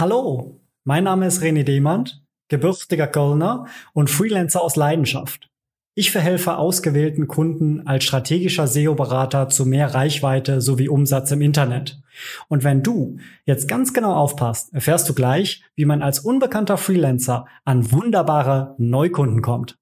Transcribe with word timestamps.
Hallo, 0.00 0.60
mein 0.84 1.02
Name 1.02 1.26
ist 1.26 1.42
René 1.42 1.64
Demand, 1.64 2.22
gebürtiger 2.46 3.08
Kölner 3.08 3.66
und 3.92 4.08
Freelancer 4.08 4.62
aus 4.62 4.76
Leidenschaft. 4.76 5.50
Ich 5.96 6.12
verhelfe 6.12 6.56
ausgewählten 6.56 7.26
Kunden 7.26 7.84
als 7.84 8.04
strategischer 8.04 8.68
SEO-Berater 8.68 9.48
zu 9.48 9.66
mehr 9.66 9.92
Reichweite 9.94 10.60
sowie 10.60 10.88
Umsatz 10.88 11.32
im 11.32 11.42
Internet. 11.42 12.00
Und 12.46 12.62
wenn 12.62 12.84
du 12.84 13.18
jetzt 13.44 13.66
ganz 13.66 13.92
genau 13.92 14.14
aufpasst, 14.14 14.72
erfährst 14.72 15.08
du 15.08 15.14
gleich, 15.14 15.64
wie 15.74 15.84
man 15.84 16.00
als 16.00 16.20
unbekannter 16.20 16.76
Freelancer 16.76 17.46
an 17.64 17.90
wunderbare 17.90 18.76
Neukunden 18.78 19.42
kommt. 19.42 19.80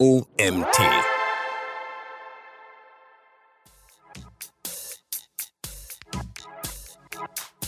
OMT 0.00 1.11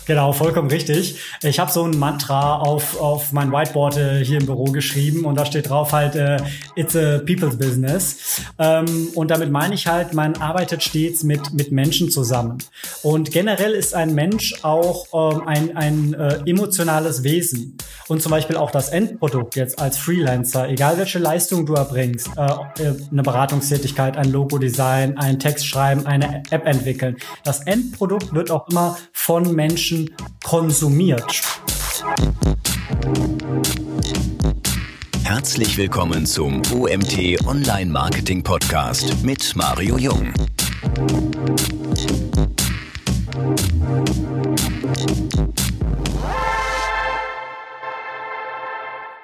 Genau, 0.07 0.33
vollkommen 0.33 0.69
richtig. 0.69 1.17
Ich 1.43 1.59
habe 1.59 1.73
so 1.73 1.85
ein 1.85 1.99
Mantra 1.99 2.57
auf, 2.59 3.01
auf 3.01 3.33
mein 3.33 3.51
Whiteboard 3.51 3.97
äh, 3.97 4.23
hier 4.23 4.39
im 4.39 4.45
Büro 4.45 4.65
geschrieben 4.65 5.25
und 5.25 5.37
da 5.37 5.47
steht 5.47 5.71
drauf 5.71 5.93
halt, 5.93 6.15
äh, 6.15 6.37
it's 6.77 6.95
a 6.95 7.21
people's 7.21 7.57
business. 7.57 8.43
Ähm, 8.59 9.09
und 9.15 9.31
damit 9.31 9.51
meine 9.51 9.75
ich 9.75 9.87
halt, 9.87 10.13
man 10.13 10.37
arbeitet 10.37 10.83
stets 10.83 11.23
mit, 11.23 11.55
mit 11.55 11.73
Menschen 11.73 12.11
zusammen. 12.11 12.59
Und 13.03 13.31
generell 13.31 13.73
ist 13.73 13.95
ein 13.95 14.15
Mensch 14.15 14.55
auch 14.63 15.07
ähm, 15.15 15.49
ein, 15.49 15.77
ein 15.77 16.15
äh, 16.15 16.41
emotionales 16.45 17.23
Wesen. 17.23 17.79
Und 18.07 18.21
zum 18.21 18.31
Beispiel 18.31 18.57
auch 18.57 18.71
das 18.71 18.91
Endprodukt 18.91 19.57
jetzt 19.57 19.79
als 19.79 19.97
Freelancer, 19.97 20.69
egal 20.69 20.99
welche 20.99 21.19
Leistung 21.19 21.65
du 21.65 21.75
erbringst, 21.75 22.29
äh, 22.37 22.83
äh 22.83 22.95
eine 23.11 23.23
Beratungstätigkeit, 23.23 24.19
ein 24.19 24.31
Logo-Design, 24.31 25.17
ein 25.17 25.39
Text 25.39 25.67
schreiben, 25.67 26.05
eine 26.05 26.43
App 26.51 26.67
entwickeln. 26.67 27.17
Das 27.43 27.61
Endprodukt 27.61 28.35
wird 28.35 28.51
auch 28.51 28.69
immer 28.69 28.99
von 29.13 29.55
Menschen 29.55 29.94
Menschen 29.95 30.17
konsumiert. 30.43 31.43
Herzlich 35.25 35.79
willkommen 35.79 36.27
zum 36.27 36.63
OMT 36.73 37.47
Online 37.47 37.91
Marketing 37.91 38.43
Podcast 38.43 39.25
mit 39.25 39.55
Mario 39.57 39.97
Jung. 39.97 40.33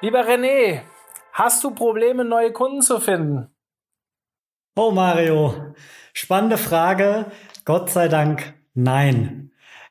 Lieber 0.02 0.26
René, 0.26 0.82
hast 1.32 1.64
du 1.64 1.72
Probleme, 1.72 2.24
neue 2.24 2.52
Kunden 2.52 2.82
zu 2.82 3.00
finden? 3.00 3.48
Oh 4.76 4.92
Mario, 4.92 5.74
spannende 6.12 6.56
Frage. 6.56 7.30
Gott 7.64 7.90
sei 7.90 8.08
Dank 8.08 8.54
nein. 8.74 9.49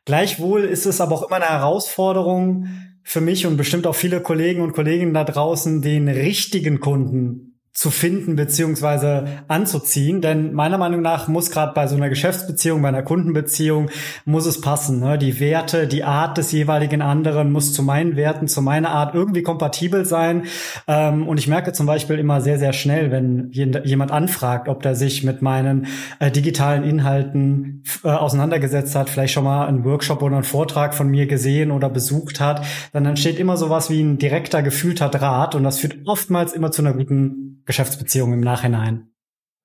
Gleichwohl 0.10 0.64
ist 0.64 0.88
es 0.88 1.02
aber 1.02 1.14
auch 1.14 1.28
immer 1.28 1.36
eine 1.36 1.46
Herausforderung 1.46 2.68
für 3.04 3.22
mich 3.22 3.46
und 3.46 3.58
bestimmt 3.58 3.86
auch 3.86 3.94
viele 3.94 4.24
Kollegen 4.24 4.64
und 4.64 4.74
Kolleginnen 4.74 5.14
da 5.14 5.24
draußen, 5.24 5.84
den 5.84 6.08
richtigen 6.08 6.80
Kunden 6.80 7.49
zu 7.80 7.92
finden 7.92 8.36
beziehungsweise 8.36 9.24
anzuziehen. 9.48 10.20
Denn 10.20 10.52
meiner 10.52 10.78
Meinung 10.78 11.02
nach 11.02 11.30
muss 11.30 11.50
gerade 11.50 11.72
bei 11.74 11.88
so 11.88 11.96
einer 11.96 12.10
Geschäftsbeziehung, 12.10 12.82
bei 12.82 12.90
einer 12.90 13.04
Kundenbeziehung, 13.04 13.90
muss 14.26 14.46
es 14.46 14.60
passen. 14.60 15.00
Ne? 15.00 15.18
Die 15.18 15.40
Werte, 15.40 15.88
die 15.88 16.04
Art 16.04 16.38
des 16.38 16.52
jeweiligen 16.52 17.02
anderen 17.02 17.54
muss 17.54 17.72
zu 17.72 17.82
meinen 17.82 18.18
Werten, 18.18 18.50
zu 18.50 18.62
meiner 18.62 18.90
Art 18.90 19.16
irgendwie 19.16 19.44
kompatibel 19.44 20.04
sein. 20.04 20.44
Ähm, 20.90 21.26
und 21.26 21.38
ich 21.38 21.48
merke 21.48 21.72
zum 21.72 21.86
Beispiel 21.86 22.20
immer 22.20 22.42
sehr, 22.42 22.60
sehr 22.60 22.74
schnell, 22.74 23.12
wenn 23.12 23.50
jemand 23.54 24.12
anfragt, 24.12 24.68
ob 24.68 24.84
der 24.84 24.96
sich 24.96 25.24
mit 25.24 25.42
meinen 25.42 25.88
äh, 26.20 26.32
digitalen 26.32 26.84
Inhalten 26.84 27.84
äh, 28.04 28.10
auseinandergesetzt 28.10 28.94
hat, 28.94 29.10
vielleicht 29.10 29.34
schon 29.34 29.46
mal 29.46 29.68
einen 29.68 29.86
Workshop 29.86 30.22
oder 30.22 30.36
einen 30.36 30.44
Vortrag 30.44 30.94
von 30.94 31.08
mir 31.08 31.28
gesehen 31.28 31.72
oder 31.72 31.90
besucht 31.90 32.42
hat, 32.42 32.66
dann 32.92 33.06
entsteht 33.06 33.40
immer 33.40 33.56
sowas 33.56 33.90
wie 33.90 34.02
ein 34.02 34.18
direkter, 34.18 34.64
gefühlter 34.64 35.08
Draht. 35.08 35.56
Und 35.56 35.64
das 35.64 35.80
führt 35.80 35.96
oftmals 36.06 36.52
immer 36.52 36.72
zu 36.72 36.82
einer 36.82 36.92
guten 36.92 37.60
Geschäftsbeziehung 37.70 38.34
im 38.34 38.40
Nachhinein. 38.40 39.12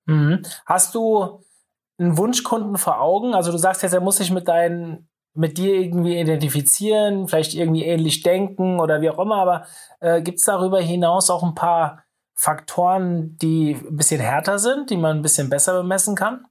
Mhm. 0.05 0.43
Hast 0.67 0.93
du 0.93 1.41
einen 1.97 2.19
Wunschkunden 2.19 2.77
vor 2.77 3.01
Augen? 3.01 3.33
Also 3.33 3.51
du 3.51 3.57
sagst 3.57 3.81
jetzt, 3.81 3.93
er 3.93 3.99
muss 3.99 4.17
sich 4.17 4.29
mit 4.29 4.47
deinen 4.47 5.09
mit 5.33 5.57
dir 5.57 5.73
irgendwie 5.73 6.19
identifizieren, 6.19 7.27
vielleicht 7.27 7.55
irgendwie 7.55 7.83
ähnlich 7.83 8.21
denken 8.21 8.79
oder 8.79 9.01
wie 9.01 9.09
auch 9.09 9.17
immer, 9.17 9.37
aber 9.37 9.65
äh, 9.99 10.21
gibt 10.21 10.37
es 10.37 10.45
darüber 10.45 10.79
hinaus 10.79 11.31
auch 11.31 11.43
ein 11.43 11.55
paar 11.55 12.03
Faktoren, 12.35 13.37
die 13.37 13.73
ein 13.73 13.97
bisschen 13.97 14.21
härter 14.21 14.59
sind, 14.59 14.91
die 14.91 14.97
man 14.97 15.17
ein 15.17 15.21
bisschen 15.23 15.49
besser 15.49 15.73
bemessen 15.81 16.15
kann? 16.15 16.45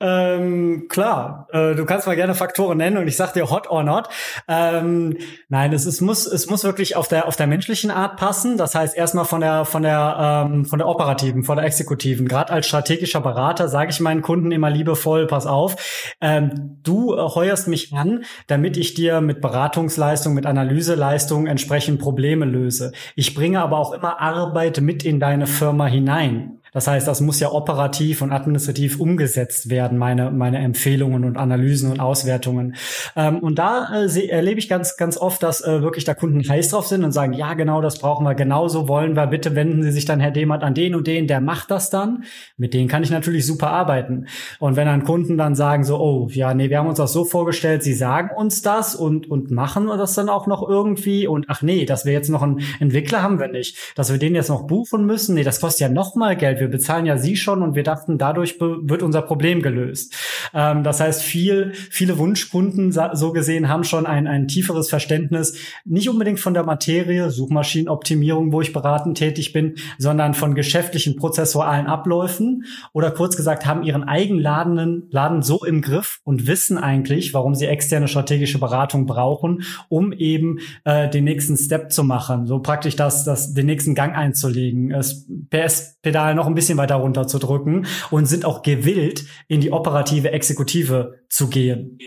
Ähm, 0.00 0.86
klar, 0.88 1.48
äh, 1.50 1.74
du 1.74 1.84
kannst 1.84 2.06
mal 2.06 2.14
gerne 2.14 2.34
Faktoren 2.34 2.78
nennen 2.78 2.98
und 2.98 3.08
ich 3.08 3.16
sag 3.16 3.32
dir 3.32 3.50
hot 3.50 3.68
or 3.68 3.82
not. 3.82 4.08
Ähm, 4.46 5.16
nein, 5.48 5.72
es, 5.72 5.86
es 5.86 6.00
muss 6.00 6.26
es 6.26 6.48
muss 6.48 6.62
wirklich 6.62 6.94
auf 6.94 7.08
der 7.08 7.26
auf 7.26 7.34
der 7.34 7.48
menschlichen 7.48 7.90
Art 7.90 8.16
passen. 8.16 8.56
Das 8.56 8.76
heißt 8.76 8.96
erstmal 8.96 9.24
von 9.24 9.40
der 9.40 9.64
von 9.64 9.82
der 9.82 10.44
ähm, 10.46 10.64
von 10.66 10.78
der 10.78 10.86
operativen, 10.86 11.42
von 11.42 11.56
der 11.56 11.66
exekutiven. 11.66 12.28
Gerade 12.28 12.52
als 12.52 12.68
strategischer 12.68 13.20
Berater 13.20 13.68
sage 13.68 13.90
ich 13.90 13.98
meinen 13.98 14.22
Kunden 14.22 14.52
immer 14.52 14.70
liebevoll: 14.70 15.26
Pass 15.26 15.46
auf, 15.46 16.14
ähm, 16.20 16.78
du 16.84 17.14
äh, 17.14 17.18
heuerst 17.18 17.66
mich 17.66 17.92
an, 17.92 18.24
damit 18.46 18.76
ich 18.76 18.94
dir 18.94 19.20
mit 19.20 19.40
Beratungsleistung, 19.40 20.32
mit 20.32 20.46
Analyseleistung 20.46 21.48
entsprechend 21.48 21.98
Probleme 22.00 22.44
löse. 22.44 22.92
Ich 23.16 23.34
bringe 23.34 23.60
aber 23.60 23.78
auch 23.78 23.92
immer 23.92 24.20
Arbeit 24.20 24.80
mit 24.80 25.04
in 25.04 25.18
deine 25.18 25.48
Firma 25.48 25.86
hinein. 25.86 26.57
Das 26.72 26.86
heißt, 26.86 27.06
das 27.06 27.20
muss 27.20 27.40
ja 27.40 27.52
operativ 27.52 28.22
und 28.22 28.32
administrativ 28.32 29.00
umgesetzt 29.00 29.70
werden, 29.70 29.98
meine, 29.98 30.30
meine 30.30 30.58
Empfehlungen 30.58 31.24
und 31.24 31.36
Analysen 31.36 31.90
und 31.90 32.00
Auswertungen. 32.00 32.74
Ähm, 33.16 33.38
und 33.38 33.58
da 33.58 34.06
äh, 34.06 34.28
erlebe 34.28 34.58
ich 34.58 34.68
ganz, 34.68 34.96
ganz 34.96 35.16
oft, 35.16 35.42
dass 35.42 35.62
äh, 35.62 35.82
wirklich 35.82 36.04
da 36.04 36.14
Kunden 36.14 36.46
heiß 36.48 36.70
drauf 36.70 36.86
sind 36.86 37.04
und 37.04 37.12
sagen, 37.12 37.32
ja, 37.32 37.54
genau, 37.54 37.80
das 37.80 37.98
brauchen 37.98 38.24
wir, 38.24 38.34
genauso 38.34 38.88
wollen 38.88 39.14
wir, 39.14 39.26
bitte 39.26 39.54
wenden 39.54 39.82
Sie 39.82 39.92
sich 39.92 40.04
dann, 40.04 40.20
Herr 40.20 40.30
Demert, 40.30 40.62
an 40.62 40.74
den 40.74 40.94
und 40.94 41.06
den, 41.06 41.26
der 41.26 41.40
macht 41.40 41.70
das 41.70 41.90
dann. 41.90 42.24
Mit 42.56 42.74
denen 42.74 42.88
kann 42.88 43.02
ich 43.02 43.10
natürlich 43.10 43.46
super 43.46 43.70
arbeiten. 43.70 44.26
Und 44.58 44.76
wenn 44.76 44.86
dann 44.86 45.04
Kunden 45.04 45.38
dann 45.38 45.54
sagen 45.54 45.84
so, 45.84 45.98
oh, 45.98 46.28
ja, 46.30 46.54
nee, 46.54 46.70
wir 46.70 46.78
haben 46.78 46.88
uns 46.88 46.98
das 46.98 47.12
so 47.12 47.24
vorgestellt, 47.24 47.82
Sie 47.82 47.94
sagen 47.94 48.30
uns 48.36 48.62
das 48.62 48.94
und, 48.94 49.30
und 49.30 49.50
machen 49.50 49.88
das 49.88 50.14
dann 50.14 50.28
auch 50.28 50.46
noch 50.46 50.68
irgendwie 50.68 51.26
und 51.26 51.46
ach 51.48 51.62
nee, 51.62 51.84
dass 51.84 52.04
wir 52.04 52.12
jetzt 52.12 52.28
noch 52.28 52.42
einen 52.42 52.60
Entwickler 52.80 53.22
haben 53.22 53.38
wir 53.38 53.48
nicht, 53.48 53.76
dass 53.96 54.10
wir 54.10 54.18
den 54.18 54.34
jetzt 54.34 54.48
noch 54.48 54.66
buchen 54.66 55.06
müssen, 55.06 55.34
nee, 55.34 55.44
das 55.44 55.60
kostet 55.60 55.80
ja 55.80 55.88
noch 55.88 56.14
mal 56.14 56.36
Wir 56.60 56.68
bezahlen 56.68 57.06
ja 57.06 57.16
sie 57.18 57.36
schon 57.36 57.62
und 57.62 57.74
wir 57.74 57.82
dachten, 57.82 58.18
dadurch 58.18 58.60
wird 58.60 59.02
unser 59.02 59.22
Problem 59.22 59.62
gelöst. 59.62 60.14
Ähm, 60.54 60.82
das 60.82 61.00
heißt, 61.00 61.22
viel, 61.22 61.72
viele 61.72 62.18
Wunschkunden 62.18 62.92
so 62.92 63.32
gesehen 63.32 63.68
haben 63.68 63.84
schon 63.84 64.06
ein, 64.06 64.26
ein 64.26 64.48
tieferes 64.48 64.88
Verständnis, 64.88 65.54
nicht 65.84 66.08
unbedingt 66.08 66.40
von 66.40 66.54
der 66.54 66.64
Materie, 66.64 67.30
Suchmaschinenoptimierung, 67.30 68.52
wo 68.52 68.60
ich 68.60 68.72
beratend 68.72 69.18
tätig 69.18 69.52
bin, 69.52 69.76
sondern 69.98 70.34
von 70.34 70.54
geschäftlichen 70.54 71.16
prozessualen 71.16 71.86
Abläufen 71.86 72.64
oder 72.92 73.10
kurz 73.10 73.36
gesagt 73.36 73.66
haben 73.66 73.82
ihren 73.82 74.04
eigenen 74.04 74.42
Laden, 74.42 75.02
Laden 75.10 75.42
so 75.42 75.64
im 75.64 75.82
Griff 75.82 76.20
und 76.24 76.46
wissen 76.46 76.78
eigentlich, 76.78 77.34
warum 77.34 77.54
sie 77.54 77.66
externe 77.66 78.08
strategische 78.08 78.58
Beratung 78.58 79.06
brauchen, 79.06 79.62
um 79.88 80.12
eben 80.12 80.58
äh, 80.84 81.08
den 81.08 81.24
nächsten 81.24 81.56
Step 81.56 81.92
zu 81.92 82.04
machen, 82.04 82.46
so 82.46 82.60
praktisch 82.60 82.96
das, 82.96 83.24
das 83.24 83.54
den 83.54 83.66
nächsten 83.66 83.94
Gang 83.94 84.16
einzulegen, 84.16 84.90
das 84.90 85.26
PS-Pedal 85.50 86.34
noch 86.34 86.47
ein 86.48 86.54
bisschen 86.54 86.78
weiter 86.78 86.96
runter 86.96 87.26
zu 87.26 87.38
drücken 87.38 87.86
und 88.10 88.26
sind 88.26 88.44
auch 88.44 88.62
gewillt, 88.62 89.24
in 89.46 89.60
die 89.60 89.72
operative 89.72 90.32
Exekutive 90.32 91.20
zu 91.28 91.48
gehen. 91.48 91.98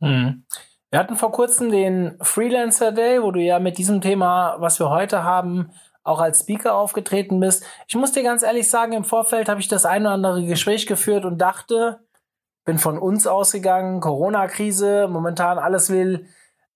Mhm. 0.00 0.44
Wir 0.90 0.98
hatten 0.98 1.16
vor 1.16 1.30
kurzem 1.30 1.70
den 1.70 2.16
Freelancer 2.20 2.90
Day, 2.90 3.22
wo 3.22 3.30
du 3.30 3.40
ja 3.40 3.60
mit 3.60 3.78
diesem 3.78 4.00
Thema, 4.00 4.56
was 4.58 4.80
wir 4.80 4.90
heute 4.90 5.22
haben, 5.22 5.70
auch 6.02 6.20
als 6.20 6.40
Speaker 6.40 6.74
aufgetreten 6.74 7.38
bist. 7.38 7.64
Ich 7.86 7.94
muss 7.94 8.12
dir 8.12 8.22
ganz 8.22 8.42
ehrlich 8.42 8.68
sagen, 8.68 8.92
im 8.92 9.04
Vorfeld 9.04 9.48
habe 9.48 9.60
ich 9.60 9.68
das 9.68 9.86
ein 9.86 10.02
oder 10.02 10.12
andere 10.12 10.44
Gespräch 10.44 10.86
geführt 10.86 11.24
und 11.24 11.38
dachte, 11.38 12.00
bin 12.64 12.78
von 12.78 12.98
uns 12.98 13.26
ausgegangen, 13.26 14.00
Corona-Krise, 14.00 15.08
momentan 15.08 15.58
alles 15.58 15.90
will 15.90 16.26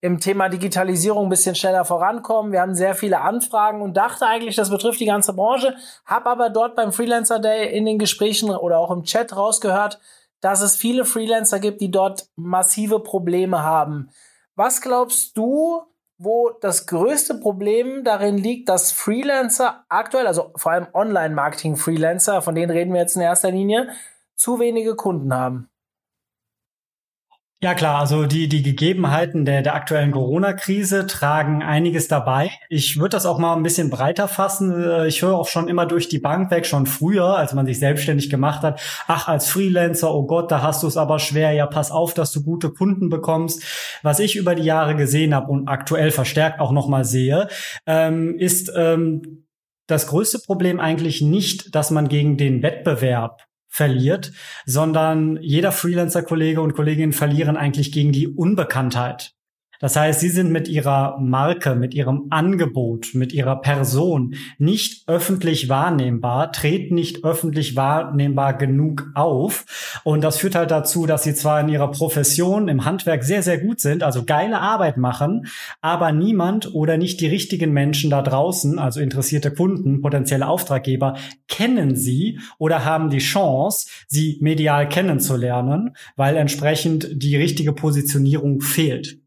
im 0.05 0.19
Thema 0.19 0.49
Digitalisierung 0.49 1.25
ein 1.25 1.29
bisschen 1.29 1.55
schneller 1.55 1.83
vorankommen. 1.83 2.51
Wir 2.51 2.61
haben 2.61 2.75
sehr 2.75 2.93
viele 2.93 3.21
Anfragen 3.21 3.81
und 3.81 3.97
dachte 3.97 4.27
eigentlich, 4.27 4.55
das 4.55 4.69
betrifft 4.69 4.99
die 4.99 5.07
ganze 5.07 5.33
Branche, 5.33 5.75
habe 6.05 6.29
aber 6.29 6.51
dort 6.51 6.75
beim 6.75 6.91
Freelancer 6.91 7.39
Day 7.39 7.75
in 7.75 7.85
den 7.85 7.97
Gesprächen 7.97 8.51
oder 8.51 8.77
auch 8.77 8.91
im 8.91 9.03
Chat 9.03 9.35
rausgehört, 9.35 9.99
dass 10.41 10.61
es 10.61 10.75
viele 10.75 11.05
Freelancer 11.05 11.59
gibt, 11.59 11.81
die 11.81 11.89
dort 11.89 12.27
massive 12.35 12.99
Probleme 12.99 13.63
haben. 13.63 14.09
Was 14.55 14.79
glaubst 14.79 15.35
du, 15.35 15.81
wo 16.19 16.51
das 16.61 16.85
größte 16.85 17.39
Problem 17.39 18.03
darin 18.03 18.37
liegt, 18.37 18.69
dass 18.69 18.91
Freelancer 18.91 19.85
aktuell, 19.89 20.27
also 20.27 20.51
vor 20.55 20.71
allem 20.71 20.87
Online-Marketing-Freelancer, 20.93 22.43
von 22.43 22.53
denen 22.53 22.71
reden 22.71 22.93
wir 22.93 23.01
jetzt 23.01 23.15
in 23.15 23.23
erster 23.23 23.49
Linie, 23.49 23.89
zu 24.35 24.59
wenige 24.59 24.95
Kunden 24.95 25.33
haben? 25.33 25.67
Ja 27.63 27.73
klar, 27.73 28.01
also 28.01 28.25
die, 28.25 28.49
die 28.49 28.61
Gegebenheiten 28.61 29.45
der, 29.45 29.61
der 29.61 29.75
aktuellen 29.75 30.11
Corona-Krise 30.11 31.07
tragen 31.07 31.63
einiges 31.63 32.09
dabei. 32.09 32.51
Ich 32.69 32.97
würde 32.99 33.15
das 33.15 33.25
auch 33.25 33.39
mal 33.39 33.55
ein 33.55 33.63
bisschen 33.63 33.89
breiter 33.89 34.27
fassen. 34.27 34.83
Äh, 34.83 35.07
ich 35.07 35.21
höre 35.21 35.35
auch 35.35 35.47
schon 35.47 35.69
immer 35.69 35.85
durch 35.85 36.09
die 36.09 36.19
Bank 36.19 36.51
weg, 36.51 36.65
schon 36.65 36.85
früher, 36.85 37.37
als 37.37 37.53
man 37.53 37.65
sich 37.65 37.79
selbstständig 37.79 38.29
gemacht 38.29 38.61
hat, 38.61 38.81
ach, 39.07 39.29
als 39.29 39.47
Freelancer, 39.49 40.13
oh 40.13 40.27
Gott, 40.27 40.51
da 40.51 40.61
hast 40.61 40.83
du 40.83 40.87
es 40.87 40.97
aber 40.97 41.17
schwer, 41.17 41.53
ja, 41.53 41.65
pass 41.65 41.91
auf, 41.91 42.13
dass 42.13 42.33
du 42.33 42.43
gute 42.43 42.71
Kunden 42.71 43.09
bekommst. 43.09 43.63
Was 44.03 44.19
ich 44.19 44.35
über 44.35 44.53
die 44.53 44.63
Jahre 44.63 44.95
gesehen 44.95 45.33
habe 45.33 45.49
und 45.49 45.69
aktuell 45.69 46.11
verstärkt 46.11 46.59
auch 46.59 46.73
nochmal 46.73 47.05
sehe, 47.05 47.47
ähm, 47.87 48.37
ist 48.37 48.71
ähm, 48.75 49.45
das 49.87 50.07
größte 50.07 50.39
Problem 50.39 50.79
eigentlich 50.81 51.21
nicht, 51.21 51.73
dass 51.73 51.89
man 51.89 52.09
gegen 52.09 52.37
den 52.37 52.61
Wettbewerb 52.61 53.47
verliert, 53.75 54.31
sondern 54.65 55.37
jeder 55.41 55.73
Freelancer-Kollege 55.73 56.61
und 56.61 56.75
Kollegin 56.75 57.11
verlieren 57.11 57.57
eigentlich 57.57 57.91
gegen 57.91 58.13
die 58.13 58.29
Unbekanntheit. 58.29 59.34
Das 59.79 59.95
heißt, 59.95 60.19
sie 60.19 60.29
sind 60.29 60.51
mit 60.51 60.67
ihrer 60.67 61.17
Marke, 61.19 61.75
mit 61.75 61.93
ihrem 61.93 62.27
Angebot, 62.29 63.09
mit 63.13 63.33
ihrer 63.33 63.61
Person 63.61 64.35
nicht 64.57 65.07
öffentlich 65.07 65.69
wahrnehmbar, 65.69 66.51
treten 66.51 66.95
nicht 66.95 67.23
öffentlich 67.23 67.75
wahrnehmbar 67.75 68.57
genug 68.57 69.11
auf. 69.15 70.01
Und 70.03 70.23
das 70.23 70.37
führt 70.37 70.55
halt 70.55 70.71
dazu, 70.71 71.05
dass 71.05 71.23
sie 71.23 71.35
zwar 71.35 71.61
in 71.61 71.69
ihrer 71.69 71.91
Profession 71.91 72.67
im 72.67 72.85
Handwerk 72.85 73.23
sehr, 73.23 73.43
sehr 73.43 73.59
gut 73.59 73.79
sind, 73.79 74.03
also 74.03 74.23
geile 74.25 74.59
Arbeit 74.59 74.97
machen, 74.97 75.47
aber 75.81 76.11
niemand 76.11 76.73
oder 76.73 76.97
nicht 76.97 77.21
die 77.21 77.27
richtigen 77.27 77.71
Menschen 77.71 78.09
da 78.09 78.21
draußen, 78.21 78.79
also 78.79 78.99
interessierte 78.99 79.51
Kunden, 79.51 80.01
potenzielle 80.01 80.47
Auftraggeber, 80.47 81.17
kennen 81.47 81.95
sie 81.95 82.39
oder 82.57 82.85
haben 82.85 83.09
die 83.09 83.19
Chance, 83.19 83.87
sie 84.07 84.37
medial 84.41 84.87
kennenzulernen, 84.89 85.95
weil 86.15 86.35
entsprechend 86.37 87.07
die 87.11 87.35
richtige 87.35 87.73
Positionierung 87.73 88.61
fehlt. 88.61 89.24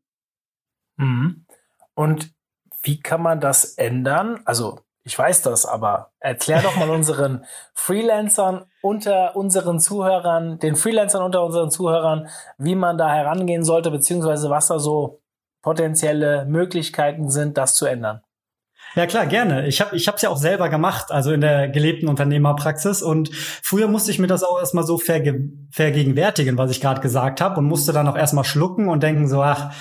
Mhm. 0.99 1.47
Und 1.95 2.31
wie 2.83 3.01
kann 3.01 3.23
man 3.23 3.41
das 3.41 3.75
ändern? 3.75 4.41
Also, 4.45 4.81
ich 5.05 5.19
weiß 5.19 5.43
das, 5.43 5.65
aber 5.65 6.13
erklär 6.21 6.61
doch 6.61 6.77
mal 6.77 6.91
unseren 6.99 7.45
Freelancern 7.75 8.67
unter 8.83 9.35
unseren 9.37 9.81
Zuhörern, 9.81 10.59
den 10.59 10.77
Freelancern 10.77 11.23
unter 11.23 11.45
unseren 11.45 11.71
Zuhörern, 11.71 12.29
wie 12.59 12.75
man 12.75 12.99
da 12.99 13.13
herangehen 13.13 13.65
sollte, 13.65 13.91
beziehungsweise 13.91 14.51
was 14.51 14.69
da 14.69 14.79
so 14.79 15.23
potenzielle 15.63 16.45
Möglichkeiten 16.45 17.31
sind, 17.31 17.59
das 17.59 17.75
zu 17.75 17.87
ändern. 17.87 18.23
Ja 18.95 19.07
klar, 19.07 19.27
gerne. 19.27 19.67
Ich 19.67 19.81
habe 19.81 19.95
ich 19.97 20.09
habe 20.09 20.19
ja 20.21 20.31
auch 20.31 20.37
selber 20.37 20.69
gemacht, 20.69 21.11
also 21.11 21.31
in 21.33 21.41
der 21.41 21.69
gelebten 21.69 22.09
Unternehmerpraxis 22.09 23.03
und 23.03 23.35
früher 23.35 23.87
musste 23.87 24.11
ich 24.11 24.19
mir 24.19 24.27
das 24.29 24.43
auch 24.43 24.59
erstmal 24.59 24.85
so 24.85 24.99
verge 24.99 25.51
vergegenwärtigen, 25.71 26.57
was 26.57 26.71
ich 26.71 26.81
gerade 26.81 27.01
gesagt 27.01 27.41
habe 27.41 27.59
und 27.59 27.67
musste 27.67 27.93
dann 27.93 28.09
auch 28.09 28.17
erstmal 28.17 28.45
schlucken 28.45 28.89
und 28.89 29.03
denken 29.03 29.29
so, 29.29 29.43
ach, 29.43 29.75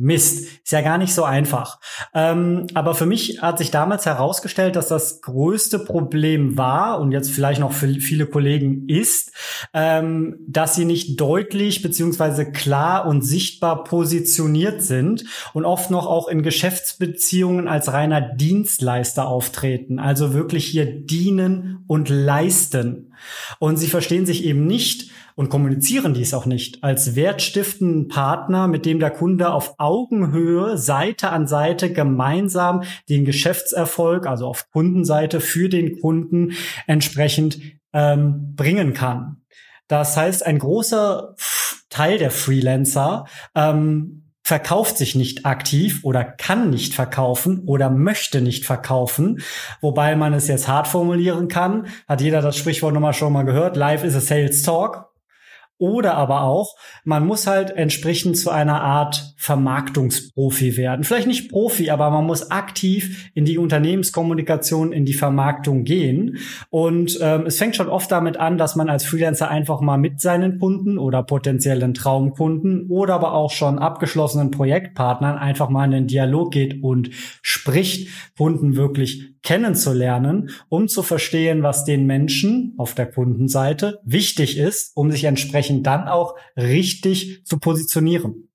Mist, 0.00 0.48
ist 0.64 0.72
ja 0.72 0.80
gar 0.80 0.96
nicht 0.96 1.14
so 1.14 1.24
einfach. 1.24 1.78
Ähm, 2.14 2.66
aber 2.72 2.94
für 2.94 3.04
mich 3.04 3.42
hat 3.42 3.58
sich 3.58 3.70
damals 3.70 4.06
herausgestellt, 4.06 4.74
dass 4.74 4.88
das 4.88 5.20
größte 5.20 5.78
Problem 5.78 6.56
war 6.56 7.00
und 7.00 7.12
jetzt 7.12 7.30
vielleicht 7.30 7.60
noch 7.60 7.72
für 7.72 7.86
viele 7.86 8.26
Kollegen 8.26 8.88
ist, 8.88 9.32
ähm, 9.74 10.38
dass 10.48 10.74
sie 10.74 10.86
nicht 10.86 11.20
deutlich 11.20 11.82
beziehungsweise 11.82 12.50
klar 12.50 13.06
und 13.06 13.20
sichtbar 13.22 13.84
positioniert 13.84 14.82
sind 14.82 15.24
und 15.52 15.66
oft 15.66 15.90
noch 15.90 16.06
auch 16.06 16.28
in 16.28 16.42
Geschäftsbeziehungen 16.42 17.68
als 17.68 17.92
reiner 17.92 18.22
Dienstleister 18.22 19.26
auftreten. 19.26 19.98
Also 19.98 20.32
wirklich 20.32 20.64
hier 20.64 20.86
dienen 20.86 21.84
und 21.86 22.08
leisten. 22.08 23.12
Und 23.58 23.76
sie 23.76 23.88
verstehen 23.88 24.24
sich 24.24 24.44
eben 24.44 24.66
nicht 24.66 25.10
und 25.34 25.48
kommunizieren 25.48 26.14
dies 26.14 26.34
auch 26.34 26.46
nicht 26.46 26.82
als 26.82 27.16
wertstiftenden 27.16 28.08
Partner, 28.08 28.68
mit 28.68 28.86
dem 28.86 29.00
der 29.00 29.10
Kunde 29.10 29.52
auf 29.52 29.74
Augenhöhe 29.78 30.76
Seite 30.76 31.30
an 31.30 31.46
Seite 31.46 31.92
gemeinsam 31.92 32.82
den 33.08 33.24
Geschäftserfolg, 33.24 34.26
also 34.26 34.46
auf 34.46 34.70
Kundenseite 34.70 35.40
für 35.40 35.68
den 35.68 36.00
Kunden 36.00 36.52
entsprechend 36.86 37.58
ähm, 37.92 38.54
bringen 38.54 38.94
kann. 38.94 39.42
Das 39.88 40.16
heißt, 40.16 40.46
ein 40.46 40.58
großer 40.58 41.34
Teil 41.88 42.18
der 42.18 42.30
Freelancer 42.30 43.26
ähm, 43.56 44.20
verkauft 44.50 44.96
sich 44.98 45.14
nicht 45.14 45.46
aktiv 45.46 46.00
oder 46.02 46.24
kann 46.24 46.70
nicht 46.70 46.94
verkaufen 46.94 47.62
oder 47.66 47.90
möchte 47.90 48.40
nicht 48.40 48.64
verkaufen. 48.64 49.42
Wobei 49.80 50.16
man 50.16 50.32
es 50.32 50.48
jetzt 50.48 50.66
hart 50.66 50.88
formulieren 50.88 51.48
kann, 51.48 51.86
hat 52.08 52.20
jeder 52.20 52.40
das 52.42 52.56
Sprichwort 52.56 52.94
nochmal 52.94 53.12
schon 53.12 53.32
mal 53.32 53.44
gehört, 53.44 53.76
Life 53.76 54.06
is 54.06 54.16
a 54.16 54.20
Sales 54.20 54.62
Talk. 54.62 55.09
Oder 55.80 56.14
aber 56.14 56.42
auch, 56.42 56.76
man 57.04 57.26
muss 57.26 57.46
halt 57.46 57.70
entsprechend 57.70 58.36
zu 58.36 58.50
einer 58.50 58.82
Art 58.82 59.32
Vermarktungsprofi 59.38 60.76
werden. 60.76 61.04
Vielleicht 61.04 61.26
nicht 61.26 61.50
Profi, 61.50 61.88
aber 61.88 62.10
man 62.10 62.26
muss 62.26 62.50
aktiv 62.50 63.30
in 63.32 63.46
die 63.46 63.56
Unternehmenskommunikation, 63.56 64.92
in 64.92 65.06
die 65.06 65.14
Vermarktung 65.14 65.84
gehen. 65.84 66.36
Und 66.68 67.18
ähm, 67.22 67.46
es 67.46 67.56
fängt 67.56 67.76
schon 67.76 67.88
oft 67.88 68.12
damit 68.12 68.36
an, 68.36 68.58
dass 68.58 68.76
man 68.76 68.90
als 68.90 69.06
Freelancer 69.06 69.48
einfach 69.48 69.80
mal 69.80 69.96
mit 69.96 70.20
seinen 70.20 70.58
Kunden 70.58 70.98
oder 70.98 71.22
potenziellen 71.22 71.94
Traumkunden 71.94 72.90
oder 72.90 73.14
aber 73.14 73.32
auch 73.32 73.50
schon 73.50 73.78
abgeschlossenen 73.78 74.50
Projektpartnern 74.50 75.38
einfach 75.38 75.70
mal 75.70 75.86
in 75.86 75.92
den 75.92 76.06
Dialog 76.08 76.52
geht 76.52 76.82
und 76.82 77.08
spricht, 77.40 78.10
Kunden 78.36 78.76
wirklich 78.76 79.39
kennenzulernen, 79.42 80.50
um 80.68 80.88
zu 80.88 81.02
verstehen, 81.02 81.62
was 81.62 81.84
den 81.84 82.06
Menschen 82.06 82.74
auf 82.78 82.94
der 82.94 83.10
Kundenseite 83.10 84.00
wichtig 84.04 84.58
ist, 84.58 84.96
um 84.96 85.10
sich 85.10 85.24
entsprechend 85.24 85.86
dann 85.86 86.08
auch 86.08 86.36
richtig 86.56 87.44
zu 87.44 87.58
positionieren. 87.58 88.50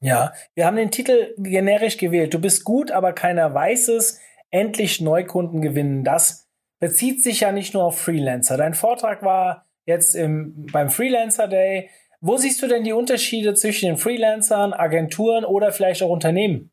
Ja, 0.00 0.32
wir 0.54 0.66
haben 0.66 0.76
den 0.76 0.90
Titel 0.90 1.34
generisch 1.38 1.96
gewählt. 1.96 2.34
Du 2.34 2.38
bist 2.38 2.64
gut, 2.64 2.90
aber 2.90 3.12
keiner 3.12 3.52
weiß 3.54 3.88
es. 3.88 4.20
Endlich 4.50 5.00
Neukunden 5.00 5.60
gewinnen. 5.60 6.04
Das 6.04 6.48
bezieht 6.78 7.22
sich 7.22 7.40
ja 7.40 7.52
nicht 7.52 7.74
nur 7.74 7.84
auf 7.84 7.98
Freelancer. 7.98 8.56
Dein 8.56 8.74
Vortrag 8.74 9.22
war 9.22 9.66
jetzt 9.86 10.14
im, 10.14 10.66
beim 10.70 10.90
Freelancer 10.90 11.48
Day. 11.48 11.90
Wo 12.20 12.36
siehst 12.36 12.62
du 12.62 12.68
denn 12.68 12.84
die 12.84 12.92
Unterschiede 12.92 13.54
zwischen 13.54 13.86
den 13.86 13.96
Freelancern, 13.96 14.72
Agenturen 14.72 15.44
oder 15.44 15.72
vielleicht 15.72 16.02
auch 16.02 16.10
Unternehmen? 16.10 16.70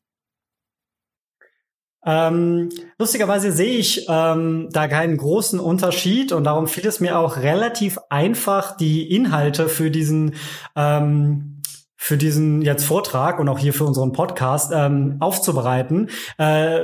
Ähm, 2.05 2.69
lustigerweise 2.97 3.51
sehe 3.51 3.77
ich 3.77 4.07
ähm, 4.09 4.67
da 4.71 4.87
keinen 4.87 5.17
großen 5.17 5.59
Unterschied 5.59 6.31
und 6.31 6.43
darum 6.43 6.67
fiel 6.67 6.85
es 6.85 6.99
mir 6.99 7.17
auch 7.17 7.37
relativ 7.37 7.97
einfach, 8.09 8.75
die 8.75 9.09
Inhalte 9.13 9.69
für 9.69 9.89
diesen 9.89 10.35
ähm, 10.75 11.52
für 12.03 12.17
diesen 12.17 12.61
jetzt 12.61 12.83
Vortrag 12.83 13.39
und 13.39 13.47
auch 13.47 13.57
hier 13.57 13.73
für 13.73 13.85
unseren 13.85 14.11
Podcast 14.11 14.73
ähm, 14.75 15.15
aufzubereiten. 15.21 16.09
Äh, 16.37 16.81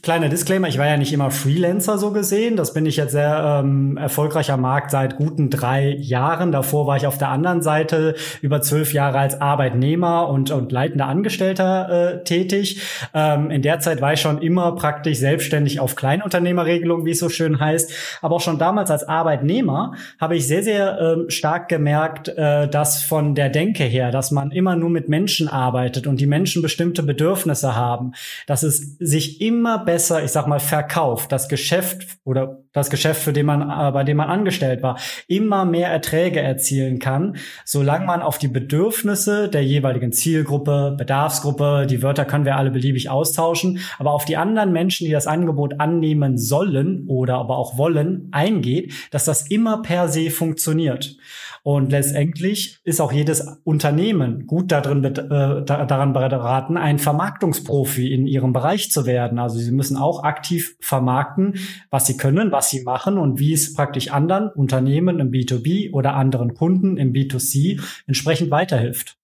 kleiner 0.00 0.28
Disclaimer, 0.28 0.68
ich 0.68 0.78
war 0.78 0.86
ja 0.86 0.96
nicht 0.96 1.12
immer 1.12 1.32
Freelancer 1.32 1.98
so 1.98 2.12
gesehen. 2.12 2.54
Das 2.54 2.72
bin 2.72 2.86
ich 2.86 2.96
jetzt 2.96 3.10
sehr 3.10 3.62
ähm, 3.64 3.96
erfolgreicher 3.96 4.56
Markt 4.56 4.92
seit 4.92 5.16
guten 5.16 5.50
drei 5.50 5.96
Jahren. 5.98 6.52
Davor 6.52 6.86
war 6.86 6.96
ich 6.96 7.08
auf 7.08 7.18
der 7.18 7.30
anderen 7.30 7.62
Seite 7.62 8.14
über 8.42 8.62
zwölf 8.62 8.92
Jahre 8.94 9.18
als 9.18 9.40
Arbeitnehmer 9.40 10.28
und, 10.28 10.52
und 10.52 10.70
leitender 10.70 11.06
Angestellter 11.06 12.20
äh, 12.20 12.22
tätig. 12.22 12.80
Ähm, 13.12 13.50
in 13.50 13.62
der 13.62 13.80
Zeit 13.80 14.00
war 14.00 14.12
ich 14.12 14.20
schon 14.20 14.40
immer 14.40 14.76
praktisch 14.76 15.18
selbstständig 15.18 15.80
auf 15.80 15.96
Kleinunternehmerregelung, 15.96 17.04
wie 17.04 17.10
es 17.10 17.18
so 17.18 17.28
schön 17.28 17.58
heißt. 17.58 17.92
Aber 18.22 18.36
auch 18.36 18.40
schon 18.40 18.60
damals 18.60 18.92
als 18.92 19.02
Arbeitnehmer 19.02 19.94
habe 20.20 20.36
ich 20.36 20.46
sehr, 20.46 20.62
sehr 20.62 21.00
ähm, 21.00 21.28
stark 21.28 21.68
gemerkt, 21.68 22.28
äh, 22.28 22.68
dass 22.68 23.02
von 23.02 23.34
der 23.34 23.48
Denke 23.48 23.82
her, 23.82 24.12
dass 24.12 24.30
man 24.30 24.52
immer 24.60 24.76
nur 24.76 24.90
mit 24.90 25.08
Menschen 25.08 25.48
arbeitet 25.48 26.06
und 26.06 26.20
die 26.20 26.26
Menschen 26.26 26.60
bestimmte 26.60 27.02
Bedürfnisse 27.02 27.74
haben, 27.76 28.12
dass 28.46 28.62
es 28.62 28.98
sich 28.98 29.40
immer 29.40 29.78
besser, 29.78 30.22
ich 30.22 30.32
sag 30.32 30.46
mal, 30.46 30.60
verkauft, 30.60 31.32
das 31.32 31.48
Geschäft 31.48 32.18
oder 32.24 32.58
das 32.72 32.90
Geschäft, 32.90 33.22
für 33.22 33.32
den 33.32 33.46
man, 33.46 33.62
äh, 33.62 33.90
bei 33.90 34.04
dem 34.04 34.18
man 34.18 34.28
angestellt 34.28 34.82
war, 34.82 34.98
immer 35.28 35.64
mehr 35.64 35.88
Erträge 35.88 36.40
erzielen 36.40 36.98
kann, 36.98 37.36
solange 37.64 38.04
man 38.04 38.20
auf 38.20 38.36
die 38.36 38.48
Bedürfnisse 38.48 39.48
der 39.48 39.64
jeweiligen 39.64 40.12
Zielgruppe, 40.12 40.94
Bedarfsgruppe, 40.98 41.86
die 41.88 42.02
Wörter 42.02 42.26
können 42.26 42.44
wir 42.44 42.56
alle 42.56 42.70
beliebig 42.70 43.08
austauschen, 43.08 43.80
aber 43.98 44.12
auf 44.12 44.26
die 44.26 44.36
anderen 44.36 44.72
Menschen, 44.72 45.06
die 45.06 45.12
das 45.12 45.26
Angebot 45.26 45.80
annehmen 45.80 46.36
sollen 46.36 47.06
oder 47.08 47.36
aber 47.36 47.56
auch 47.56 47.78
wollen, 47.78 48.28
eingeht, 48.30 48.92
dass 49.10 49.24
das 49.24 49.50
immer 49.50 49.80
per 49.80 50.08
se 50.08 50.30
funktioniert. 50.30 51.16
Und 51.62 51.90
letztendlich 51.90 52.78
ist 52.84 53.00
auch 53.00 53.12
jedes 53.12 53.46
Unternehmen 53.64 54.46
gut 54.46 54.72
darin, 54.72 55.04
äh, 55.04 55.64
daran 55.64 56.12
beraten, 56.12 56.76
ein 56.76 56.98
Vermarktungsprofi 56.98 58.12
in 58.12 58.26
ihrem 58.26 58.52
Bereich 58.52 58.90
zu 58.90 59.06
werden. 59.06 59.38
Also 59.38 59.58
sie 59.58 59.72
müssen 59.72 59.96
auch 59.96 60.22
aktiv 60.22 60.76
vermarkten, 60.80 61.54
was 61.90 62.06
sie 62.06 62.16
können, 62.16 62.52
was 62.52 62.70
sie 62.70 62.82
machen 62.82 63.18
und 63.18 63.38
wie 63.38 63.52
es 63.52 63.74
praktisch 63.74 64.10
anderen 64.10 64.48
Unternehmen 64.48 65.20
im 65.20 65.30
B2B 65.30 65.92
oder 65.92 66.14
anderen 66.14 66.54
Kunden 66.54 66.96
im 66.96 67.12
B2C 67.12 67.80
entsprechend 68.06 68.50
weiterhilft. 68.50 69.18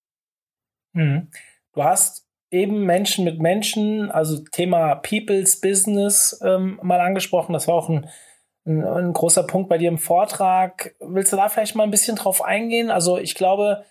Mhm. 0.92 1.28
Du 1.72 1.84
hast 1.84 2.26
eben 2.50 2.84
Menschen 2.84 3.24
mit 3.24 3.40
Menschen, 3.40 4.10
also 4.10 4.42
Thema 4.52 4.94
People's 4.96 5.60
Business 5.60 6.40
ähm, 6.44 6.78
mal 6.82 7.00
angesprochen. 7.00 7.52
Das 7.52 7.68
war 7.68 7.74
auch 7.74 7.88
ein 7.88 8.06
ein, 8.66 8.84
ein 8.84 9.12
großer 9.12 9.44
Punkt 9.44 9.68
bei 9.68 9.78
dir 9.78 9.88
im 9.88 9.98
Vortrag. 9.98 10.94
Willst 11.00 11.32
du 11.32 11.36
da 11.36 11.48
vielleicht 11.48 11.74
mal 11.76 11.84
ein 11.84 11.90
bisschen 11.90 12.16
drauf 12.16 12.42
eingehen? 12.42 12.90
Also 12.90 13.18
ich 13.18 13.34
glaube, 13.34 13.84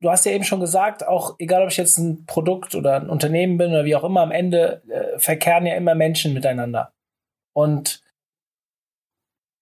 du 0.00 0.10
hast 0.10 0.26
ja 0.26 0.32
eben 0.32 0.44
schon 0.44 0.60
gesagt, 0.60 1.06
auch 1.06 1.36
egal 1.38 1.62
ob 1.62 1.70
ich 1.70 1.76
jetzt 1.76 1.98
ein 1.98 2.26
Produkt 2.26 2.74
oder 2.74 2.96
ein 2.96 3.08
Unternehmen 3.08 3.56
bin 3.58 3.70
oder 3.70 3.84
wie 3.84 3.96
auch 3.96 4.04
immer, 4.04 4.22
am 4.22 4.32
Ende 4.32 4.82
äh, 4.88 5.18
verkehren 5.18 5.66
ja 5.66 5.74
immer 5.74 5.94
Menschen 5.94 6.34
miteinander. 6.34 6.92
Und 7.52 8.01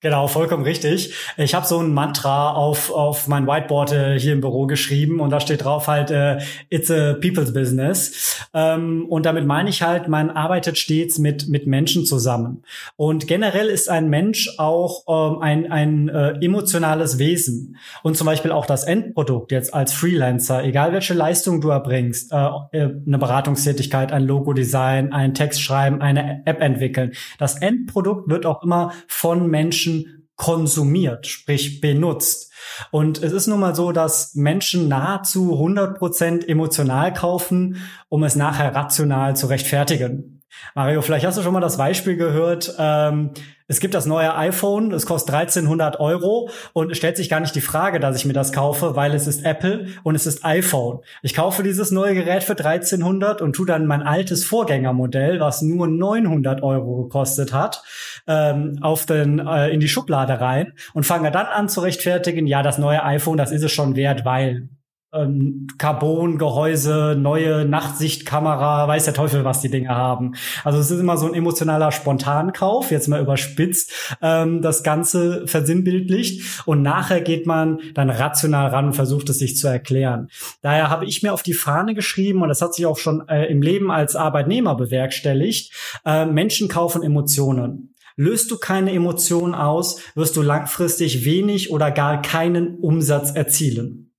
Genau, 0.02 0.28
vollkommen 0.28 0.62
richtig. 0.62 1.14
Ich 1.37 1.54
habe 1.54 1.66
so 1.66 1.78
ein 1.78 1.92
Mantra 1.92 2.52
auf, 2.54 2.90
auf 2.90 3.28
mein 3.28 3.47
Whiteboard 3.47 3.92
äh, 3.92 4.19
hier 4.19 4.33
im 4.33 4.40
Büro 4.40 4.66
geschrieben 4.66 5.21
und 5.21 5.28
da 5.28 5.40
steht 5.40 5.64
drauf 5.64 5.88
halt, 5.88 6.11
äh, 6.11 6.38
it's 6.71 6.90
a 6.90 7.12
people's 7.21 7.52
business. 7.52 8.40
Ähm, 8.54 9.04
und 9.11 9.26
damit 9.26 9.45
meine 9.45 9.69
ich 9.69 9.83
halt, 9.83 10.09
man 10.09 10.30
arbeitet 10.30 10.78
stets 10.78 11.19
mit, 11.19 11.49
mit 11.49 11.66
Menschen 11.66 12.07
zusammen. 12.07 12.62
Und 12.97 13.26
generell 13.26 13.66
ist 13.66 13.90
ein 13.90 14.09
Mensch 14.09 14.49
auch 14.57 15.04
ähm, 15.07 15.42
ein, 15.42 15.71
ein 15.71 16.09
äh, 16.09 16.30
emotionales 16.40 17.19
Wesen. 17.19 17.76
Und 18.02 18.16
zum 18.16 18.25
Beispiel 18.25 18.52
auch 18.52 18.64
das 18.64 18.85
Endprodukt 18.85 19.52
jetzt 19.52 19.75
als 19.75 19.92
Freelancer, 19.92 20.64
egal 20.64 20.95
welche 20.95 21.12
Leistung 21.12 21.61
du 21.61 21.69
erbringst, 21.69 22.33
äh, 22.33 22.37
äh 22.73 22.90
eine 23.07 23.19
Beratungstätigkeit, 23.19 24.12
ein 24.12 24.25
Logo-Design, 24.25 25.12
ein 25.12 25.35
Text 25.35 25.61
schreiben, 25.61 26.00
eine 26.00 26.40
App 26.47 26.62
entwickeln, 26.62 27.12
das 27.38 27.61
Endprodukt 27.61 28.30
wird 28.30 28.47
auch 28.47 28.62
immer 28.62 28.95
von 29.07 29.47
Menschen 29.47 29.89
Menschen 29.90 30.20
konsumiert, 30.37 31.26
sprich 31.26 31.82
benutzt. 31.82 32.50
Und 32.90 33.23
es 33.23 33.32
ist 33.32 33.47
nun 33.47 33.61
mal 33.61 33.75
so, 33.75 33.92
dass 33.92 34.35
Menschen 34.35 34.88
nahezu 34.88 35.52
100 35.52 35.99
Prozent 35.99 36.49
emotional 36.49 37.12
kaufen, 37.12 37.76
um 38.09 38.25
es 38.25 38.37
nachher 38.37 38.75
rational 38.75 39.37
zu 39.37 39.49
rechtfertigen. 39.49 40.39
Mario, 40.75 41.02
vielleicht 41.02 41.26
hast 41.26 41.38
du 41.38 41.42
schon 41.42 41.52
mal 41.52 41.61
das 41.61 41.76
Beispiel 41.76 42.16
gehört. 42.16 42.75
Ähm, 42.78 43.30
es 43.71 43.78
gibt 43.78 43.95
das 43.95 44.04
neue 44.04 44.35
iPhone, 44.35 44.92
es 44.92 45.07
kostet 45.07 45.33
1300 45.33 46.00
Euro 46.00 46.50
und 46.73 46.90
es 46.90 46.99
stellt 46.99 47.16
sich 47.16 47.28
gar 47.28 47.38
nicht 47.38 47.54
die 47.54 47.61
Frage, 47.61 48.00
dass 48.00 48.16
ich 48.16 48.25
mir 48.25 48.33
das 48.33 48.52
kaufe, 48.52 48.97
weil 48.97 49.14
es 49.14 49.28
ist 49.28 49.45
Apple 49.45 49.87
und 50.02 50.16
es 50.16 50.26
ist 50.26 50.45
iPhone. 50.45 50.99
Ich 51.23 51.35
kaufe 51.35 51.62
dieses 51.62 51.92
neue 51.92 52.14
Gerät 52.14 52.42
für 52.42 52.59
1300 52.59 53.40
und 53.40 53.54
tu 53.54 53.64
dann 53.64 53.87
mein 53.87 54.02
altes 54.02 54.45
Vorgängermodell, 54.45 55.38
was 55.38 55.62
nur 55.62 55.87
900 55.87 56.64
Euro 56.64 57.04
gekostet 57.04 57.52
hat, 57.52 57.85
ähm, 58.26 58.78
auf 58.80 59.07
den 59.07 59.38
äh, 59.38 59.69
in 59.69 59.78
die 59.78 59.88
Schublade 59.88 60.40
rein 60.40 60.73
und 60.92 61.07
fange 61.07 61.30
dann 61.30 61.47
an 61.47 61.69
zu 61.69 61.80
rechtfertigen, 61.80 62.49
ja, 62.49 62.64
das 62.64 62.78
neue 62.78 63.04
iPhone, 63.04 63.37
das 63.37 63.52
ist 63.52 63.62
es 63.62 63.71
schon 63.71 63.95
wert, 63.95 64.25
weil 64.25 64.69
ähm, 65.12 65.67
Carbon-Gehäuse, 65.79 67.17
neue 67.19 67.64
Nachtsichtkamera, 67.64 68.87
weiß 68.87 69.05
der 69.05 69.14
Teufel, 69.14 69.45
was 69.45 69.61
die 69.61 69.71
Dinge 69.71 69.88
haben. 69.90 70.35
Also 70.64 70.79
es 70.79 70.90
ist 70.90 71.00
immer 71.00 71.17
so 71.17 71.26
ein 71.26 71.35
emotionaler 71.35 71.93
Spontankauf, 71.93 72.90
jetzt 72.90 73.09
mal 73.09 73.21
überspitzt, 73.21 73.93
ähm, 74.23 74.62
das 74.62 74.83
Ganze 74.83 75.47
versinnbildlicht 75.47 76.62
und 76.67 76.83
nachher 76.83 77.21
geht 77.21 77.47
man 77.47 77.81
dann 77.95 78.11
rational 78.11 78.69
ran 78.69 78.87
und 78.87 78.93
versucht 78.93 79.29
es 79.31 79.38
sich 79.38 79.57
zu 79.57 79.69
erklären. 79.69 80.29
Daher 80.62 80.90
habe 80.90 81.07
ich 81.07 81.23
mir 81.23 81.33
auf 81.33 81.43
die 81.43 81.55
Fahne 81.55 81.95
geschrieben 81.95 82.43
und 82.43 82.49
das 82.49 82.62
hat 82.62 82.75
sich 82.75 82.87
auch 82.87 82.99
schon 82.99 83.26
äh, 83.29 83.47
im 83.47 83.62
Leben 83.62 83.90
als 83.90 84.17
Arbeitnehmer 84.17 84.76
bewerkstelligt, 84.76 85.73
äh, 86.05 86.26
Menschen 86.26 86.69
kaufen 86.69 87.02
Emotionen. 87.02 87.95
Löst 88.17 88.50
du 88.50 88.59
keine 88.59 88.93
Emotionen 88.93 89.55
aus, 89.55 90.02
wirst 90.14 90.37
du 90.37 90.43
langfristig 90.43 91.25
wenig 91.25 91.71
oder 91.71 91.90
gar 91.90 92.21
keinen 92.21 92.76
Umsatz 92.76 93.31
erzielen. 93.31 94.10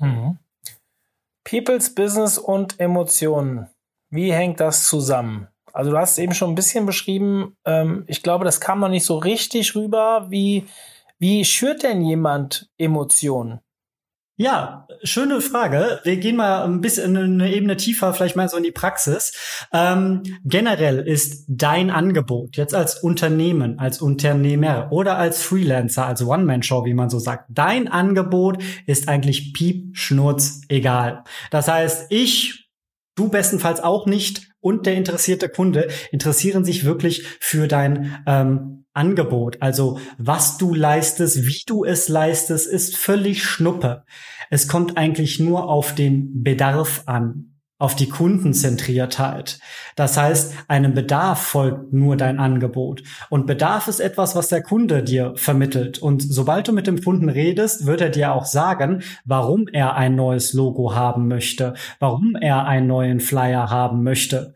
Mhm. 0.00 0.38
People's 1.44 1.94
Business 1.94 2.38
und 2.38 2.78
Emotionen. 2.80 3.68
Wie 4.10 4.32
hängt 4.32 4.60
das 4.60 4.86
zusammen? 4.86 5.48
Also 5.72 5.90
du 5.90 5.98
hast 5.98 6.12
es 6.12 6.18
eben 6.18 6.34
schon 6.34 6.50
ein 6.50 6.56
bisschen 6.56 6.86
beschrieben. 6.86 7.56
Ähm, 7.64 8.04
ich 8.06 8.22
glaube, 8.22 8.44
das 8.44 8.60
kam 8.60 8.80
noch 8.80 8.88
nicht 8.88 9.04
so 9.06 9.18
richtig 9.18 9.74
rüber. 9.74 10.26
Wie, 10.30 10.66
wie 11.18 11.44
schürt 11.44 11.82
denn 11.82 12.02
jemand 12.02 12.68
Emotionen? 12.76 13.60
Ja, 14.40 14.86
schöne 15.02 15.42
Frage. 15.42 16.00
Wir 16.02 16.16
gehen 16.16 16.36
mal 16.36 16.64
ein 16.64 16.80
bisschen 16.80 17.14
eine 17.14 17.52
Ebene 17.52 17.76
tiefer, 17.76 18.14
vielleicht 18.14 18.36
mal 18.36 18.48
so 18.48 18.56
in 18.56 18.62
die 18.62 18.72
Praxis. 18.72 19.34
Ähm, 19.70 20.22
generell 20.46 21.00
ist 21.00 21.44
dein 21.46 21.90
Angebot 21.90 22.56
jetzt 22.56 22.74
als 22.74 23.02
Unternehmen, 23.02 23.78
als 23.78 24.00
Unternehmer 24.00 24.88
oder 24.92 25.18
als 25.18 25.42
Freelancer, 25.42 26.06
als 26.06 26.22
One-Man-Show, 26.22 26.86
wie 26.86 26.94
man 26.94 27.10
so 27.10 27.18
sagt, 27.18 27.50
dein 27.50 27.86
Angebot 27.86 28.62
ist 28.86 29.08
eigentlich 29.10 29.52
piep, 29.52 29.94
schnurz, 29.94 30.62
egal. 30.68 31.22
Das 31.50 31.68
heißt, 31.68 32.06
ich, 32.08 32.70
du 33.16 33.28
bestenfalls 33.28 33.80
auch 33.82 34.06
nicht 34.06 34.48
und 34.60 34.86
der 34.86 34.94
interessierte 34.94 35.50
Kunde 35.50 35.88
interessieren 36.12 36.64
sich 36.64 36.86
wirklich 36.86 37.26
für 37.40 37.68
dein 37.68 38.22
ähm, 38.26 38.79
Angebot, 38.92 39.58
also 39.60 39.98
was 40.18 40.58
du 40.58 40.74
leistest, 40.74 41.46
wie 41.46 41.62
du 41.66 41.84
es 41.84 42.08
leistest, 42.08 42.66
ist 42.66 42.96
völlig 42.96 43.44
Schnuppe. 43.44 44.04
Es 44.50 44.66
kommt 44.66 44.96
eigentlich 44.96 45.38
nur 45.38 45.68
auf 45.68 45.94
den 45.94 46.42
Bedarf 46.42 47.04
an, 47.06 47.50
auf 47.78 47.94
die 47.94 48.08
Kundenzentriertheit. 48.08 49.58
Das 49.96 50.16
heißt, 50.16 50.54
einem 50.68 50.92
Bedarf 50.92 51.40
folgt 51.40 51.92
nur 51.92 52.16
dein 52.16 52.38
Angebot. 52.38 53.02
Und 53.30 53.46
Bedarf 53.46 53.88
ist 53.88 54.00
etwas, 54.00 54.36
was 54.36 54.48
der 54.48 54.62
Kunde 54.62 55.02
dir 55.02 55.32
vermittelt. 55.36 55.98
Und 55.98 56.22
sobald 56.22 56.68
du 56.68 56.72
mit 56.72 56.86
dem 56.86 57.02
Kunden 57.02 57.30
redest, 57.30 57.86
wird 57.86 58.02
er 58.02 58.10
dir 58.10 58.34
auch 58.34 58.44
sagen, 58.44 59.02
warum 59.24 59.66
er 59.68 59.94
ein 59.94 60.14
neues 60.14 60.52
Logo 60.52 60.94
haben 60.94 61.26
möchte, 61.26 61.74
warum 62.00 62.34
er 62.34 62.66
einen 62.66 62.86
neuen 62.86 63.20
Flyer 63.20 63.70
haben 63.70 64.02
möchte. 64.02 64.54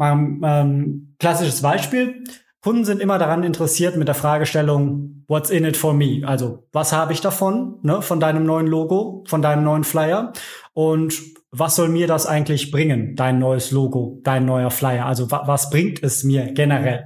Ähm, 0.00 0.40
ähm, 0.42 1.14
klassisches 1.18 1.60
Beispiel. 1.60 2.24
Kunden 2.62 2.84
sind 2.84 3.00
immer 3.00 3.18
daran 3.18 3.42
interessiert 3.42 3.96
mit 3.96 4.06
der 4.06 4.14
Fragestellung, 4.14 5.24
what's 5.28 5.48
in 5.48 5.64
it 5.64 5.78
for 5.78 5.94
me? 5.94 6.20
Also, 6.26 6.66
was 6.72 6.92
habe 6.92 7.14
ich 7.14 7.22
davon, 7.22 7.78
ne, 7.82 8.02
von 8.02 8.20
deinem 8.20 8.44
neuen 8.44 8.66
Logo, 8.66 9.24
von 9.26 9.40
deinem 9.40 9.64
neuen 9.64 9.84
Flyer? 9.84 10.32
Und 10.74 11.14
was 11.50 11.76
soll 11.76 11.88
mir 11.88 12.06
das 12.06 12.26
eigentlich 12.26 12.70
bringen, 12.70 13.16
dein 13.16 13.38
neues 13.38 13.70
Logo, 13.70 14.20
dein 14.24 14.44
neuer 14.44 14.70
Flyer? 14.70 15.06
Also, 15.06 15.30
wa 15.30 15.44
was 15.46 15.70
bringt 15.70 16.02
es 16.02 16.22
mir 16.22 16.52
generell? 16.52 17.04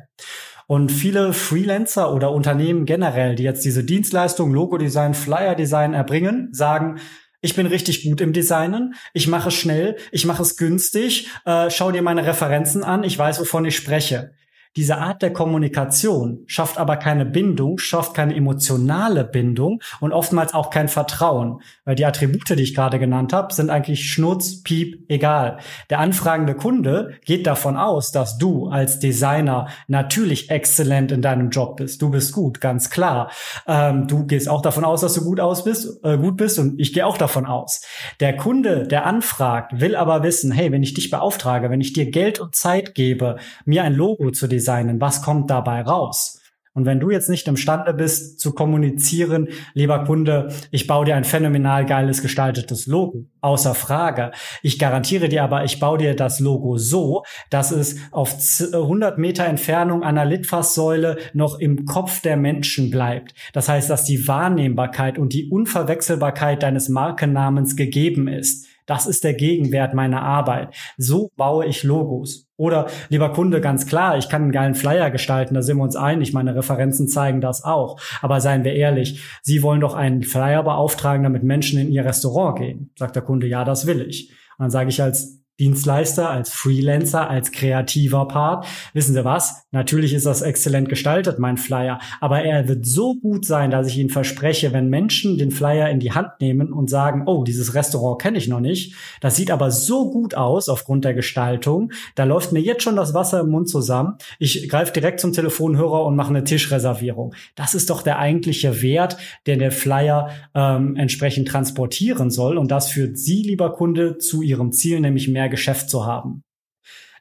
Und 0.67 0.91
viele 0.91 1.33
Freelancer 1.33 2.13
oder 2.13 2.33
Unternehmen 2.33 2.85
generell, 2.85 3.37
die 3.37 3.45
jetzt 3.45 3.65
diese 3.65 3.85
Dienstleistung, 3.85 4.53
Logo-Design, 4.53 5.15
Flyer-Design 5.15 5.95
erbringen, 5.95 6.49
sagen, 6.53 6.99
ich 7.43 7.55
bin 7.55 7.67
richtig 7.67 8.05
gut 8.05 8.23
im 8.23 8.33
Designen. 8.33 8.95
Ich 9.13 9.29
mache 9.29 9.51
es 9.51 9.55
schnell. 9.55 9.97
Ich 10.11 10.25
mache 10.25 10.43
es 10.43 10.57
günstig. 10.57 11.29
Äh, 11.45 11.69
schau 11.69 11.93
dir 11.93 12.01
meine 12.01 12.27
Referenzen 12.27 12.83
an. 12.83 13.05
Ich 13.05 13.19
weiß, 13.19 13.39
wovon 13.39 13.67
ich 13.67 13.77
spreche. 13.77 14.33
Diese 14.77 14.99
Art 14.99 15.23
der 15.23 15.33
Kommunikation 15.33 16.43
schafft 16.47 16.79
aber 16.79 16.97
keine 16.97 17.25
Bindung, 17.25 17.79
schafft 17.79 18.15
keine 18.15 18.35
emotionale 18.35 19.23
Bindung 19.25 19.81
und 20.01 20.13
oftmals 20.13 20.53
auch 20.53 20.71
kein 20.71 20.89
Vertrauen, 20.89 21.61
weil 21.85 21.95
die 21.95 22.05
Attribute, 22.05 22.49
die 22.51 22.63
ich 22.63 22.75
gerade 22.75 22.99
genannt 22.99 23.33
habe, 23.33 23.55
sind 23.55 23.71
eigentlich 23.71 24.11
Schnurz, 24.11 24.63
Piep, 24.63 25.05
egal. 25.09 25.59
Der 25.91 26.01
anfragende 26.01 26.55
Kunde 26.55 27.15
geht 27.25 27.47
davon 27.47 27.77
aus, 27.77 28.11
dass 28.11 28.37
du 28.39 28.69
als 28.69 28.99
Designer 28.99 29.69
natürlich 29.87 30.51
exzellent 30.51 31.13
in 31.13 31.23
deinem 31.23 31.51
Job 31.51 31.77
bist. 31.77 32.03
Du 32.03 32.11
bist 32.11 32.33
gut, 32.33 32.61
ganz 32.61 32.91
klar. 32.91 33.31
Ähm, 33.69 34.09
du 34.09 34.27
gehst 34.27 34.49
auch 34.49 34.63
davon 34.63 34.85
aus, 34.85 35.03
dass 35.03 35.15
du 35.15 35.23
gut 35.23 35.39
aus 35.39 35.65
bist, 35.65 36.05
äh, 36.05 36.19
gut 36.19 36.37
bist 36.37 36.59
und 36.59 36.81
ich 36.81 36.93
gehe 36.93 37.07
auch 37.07 37.19
davon 37.19 37.47
aus. 37.47 37.83
Der 38.19 38.37
Kunde, 38.37 38.89
der 38.89 39.07
anfragt, 39.07 39.81
will 39.81 39.95
aber 39.95 40.25
wissen, 40.25 40.51
hey, 40.51 40.73
wenn 40.73 40.83
ich 40.83 40.95
dich 40.95 41.11
beauftrage, 41.11 41.71
wenn 41.71 41.81
ich 41.81 41.93
dir 41.93 42.11
Geld 42.11 42.41
und 42.41 42.57
Zeit 42.57 42.95
gebe, 42.95 43.37
mir 43.65 43.85
ein 43.85 43.95
Logo 43.95 44.31
zu 44.31 44.49
designen, 44.49 44.64
designen? 44.65 45.01
Was 45.01 45.23
kommt 45.23 45.51
dabei 45.51 45.83
raus? 45.83 46.41
Und 46.77 46.87
wenn 46.87 46.99
du 46.99 47.11
jetzt 47.11 47.31
nicht 47.31 47.47
imstande 47.47 47.95
bist 47.95 48.41
zu 48.41 48.53
kommunizieren, 48.53 49.49
lieber 49.75 50.03
Kunde, 50.03 50.49
ich 50.73 50.89
baue 50.89 51.05
dir 51.05 51.15
ein 51.15 51.23
phänomenal 51.23 51.87
geiles 51.87 52.21
gestaltetes 52.21 52.89
Logo, 52.89 53.27
außer 53.41 53.77
Frage. 53.77 54.33
Ich 54.61 54.81
garantiere 54.81 55.29
dir 55.29 55.45
aber, 55.45 55.63
ich 55.63 55.79
baue 55.79 55.99
dir 55.99 56.17
das 56.17 56.41
Logo 56.41 56.77
so, 56.77 57.23
dass 57.49 57.71
es 57.71 58.01
auf 58.11 58.35
100 58.73 59.19
Meter 59.19 59.45
Entfernung 59.45 60.03
einer 60.03 60.25
Litfaßsäule 60.25 61.19
noch 61.33 61.61
im 61.61 61.85
Kopf 61.85 62.23
der 62.23 62.37
Menschen 62.37 62.91
bleibt. 62.91 63.35
Das 63.53 63.69
heißt, 63.69 63.89
dass 63.89 64.05
die 64.05 64.27
Wahrnehmbarkeit 64.27 65.17
und 65.17 65.33
die 65.33 65.49
Unverwechselbarkeit 65.49 66.65
deines 66.65 66.89
Markennamens 66.89 67.77
gegeben 67.77 68.27
ist. 68.27 68.67
Das 68.87 69.07
ist 69.07 69.23
der 69.23 69.35
Gegenwert 69.35 69.95
meiner 69.95 70.23
Arbeit. 70.23 70.75
So 70.99 71.31
baue 71.37 71.67
ich 71.67 71.85
Logos. 71.85 72.44
Oder 72.57 72.87
lieber 73.09 73.33
Kunde, 73.33 73.61
ganz 73.61 73.87
klar, 73.87 74.17
ich 74.17 74.29
kann 74.29 74.43
einen 74.43 74.53
geilen 74.53 74.75
Flyer 74.75 75.11
gestalten, 75.11 75.55
da 75.55 75.63
sind 75.63 75.77
wir 75.77 75.83
uns 75.83 75.97
einig, 75.97 76.33
meine 76.33 76.55
Referenzen 76.55 77.09
zeigen 77.09 77.41
das 77.41 77.65
auch. 77.65 78.01
Aber 78.23 78.41
seien 78.41 78.65
wir 78.65 78.75
ehrlich, 78.75 79.25
Sie 79.43 79.63
wollen 79.63 79.81
doch 79.81 79.95
einen 79.95 80.23
Flyer 80.23 80.63
beauftragen, 80.63 81.25
damit 81.25 81.43
Menschen 81.43 81.81
in 81.81 81.91
Ihr 81.91 82.05
Restaurant 82.05 82.59
gehen. 82.59 82.91
Sagt 82.97 83.17
der 83.17 83.23
Kunde, 83.23 83.47
ja, 83.47 83.65
das 83.65 83.87
will 83.87 84.01
ich. 84.03 84.31
Und 84.57 84.65
dann 84.65 84.71
sage 84.71 84.89
ich 84.89 85.03
als 85.03 85.44
Dienstleister, 85.61 86.31
als 86.31 86.51
Freelancer, 86.51 87.31
als 87.31 87.53
kreativer 87.53 88.27
Part. 88.27 88.67
Wissen 88.93 89.15
Sie 89.15 89.25
was? 89.25 89.65
Natürlich 89.71 90.13
ist 90.13 90.27
das 90.27 90.43
exzellent 90.43 90.89
gestaltet, 90.89 91.39
mein 91.39 91.59
Flyer, 91.59 92.01
aber 92.21 92.43
er 92.43 92.69
wird 92.69 92.87
so 92.87 93.15
gut 93.15 93.45
sein, 93.45 93.71
dass 93.71 93.87
ich 93.87 93.99
Ihnen 93.99 94.11
verspreche, 94.11 94.73
wenn 94.73 94.89
Menschen 94.89 95.39
den 95.39 95.53
Flyer 95.53 95.91
in 95.91 96.01
die 96.01 96.13
Hand 96.13 96.41
nehmen 96.41 96.73
und 96.73 96.91
sagen, 96.91 97.25
oh, 97.27 97.45
dieses 97.45 97.75
Restaurant 97.75 98.21
kenne 98.21 98.39
ich 98.39 98.49
noch 98.49 98.61
nicht, 98.61 98.95
das 99.21 99.37
sieht 99.37 99.51
aber 99.53 99.71
so 99.71 100.11
gut 100.11 100.35
aus 100.35 100.69
aufgrund 100.69 101.05
der 101.05 101.15
Gestaltung, 101.15 101.93
da 102.17 102.25
läuft 102.25 102.53
mir 102.53 102.61
jetzt 102.61 102.83
schon 102.83 102.97
das 102.97 103.15
Wasser 103.15 103.41
im 103.41 103.51
Mund 103.51 103.69
zusammen. 103.69 104.15
Ich 104.39 104.69
greife 104.69 104.93
direkt 104.93 105.21
zum 105.21 105.33
Telefonhörer 105.33 106.05
und 106.05 106.17
mache 106.17 106.31
eine 106.31 106.45
Tischreservierung. 106.45 107.35
Das 107.55 107.75
ist 107.75 107.91
doch 107.91 108.03
der 108.03 108.19
eigentliche 108.19 108.83
Wert, 108.83 109.17
den 109.47 109.61
der 109.61 109.73
Flyer 109.73 110.31
ähm, 110.55 110.97
entsprechend 110.97 111.49
transportieren 111.49 112.31
soll 112.31 112.59
und 112.59 112.71
das 112.71 112.89
führt 112.89 113.19
Sie, 113.19 113.43
lieber 113.43 113.73
Kunde, 113.73 114.19
zu 114.19 114.43
Ihrem 114.43 114.73
Ziel, 114.73 115.01
nämlich 115.01 115.29
mehr 115.29 115.44
mehr 115.45 115.51
Geschäft 115.51 115.91
zu 115.91 116.07
haben. 116.07 116.43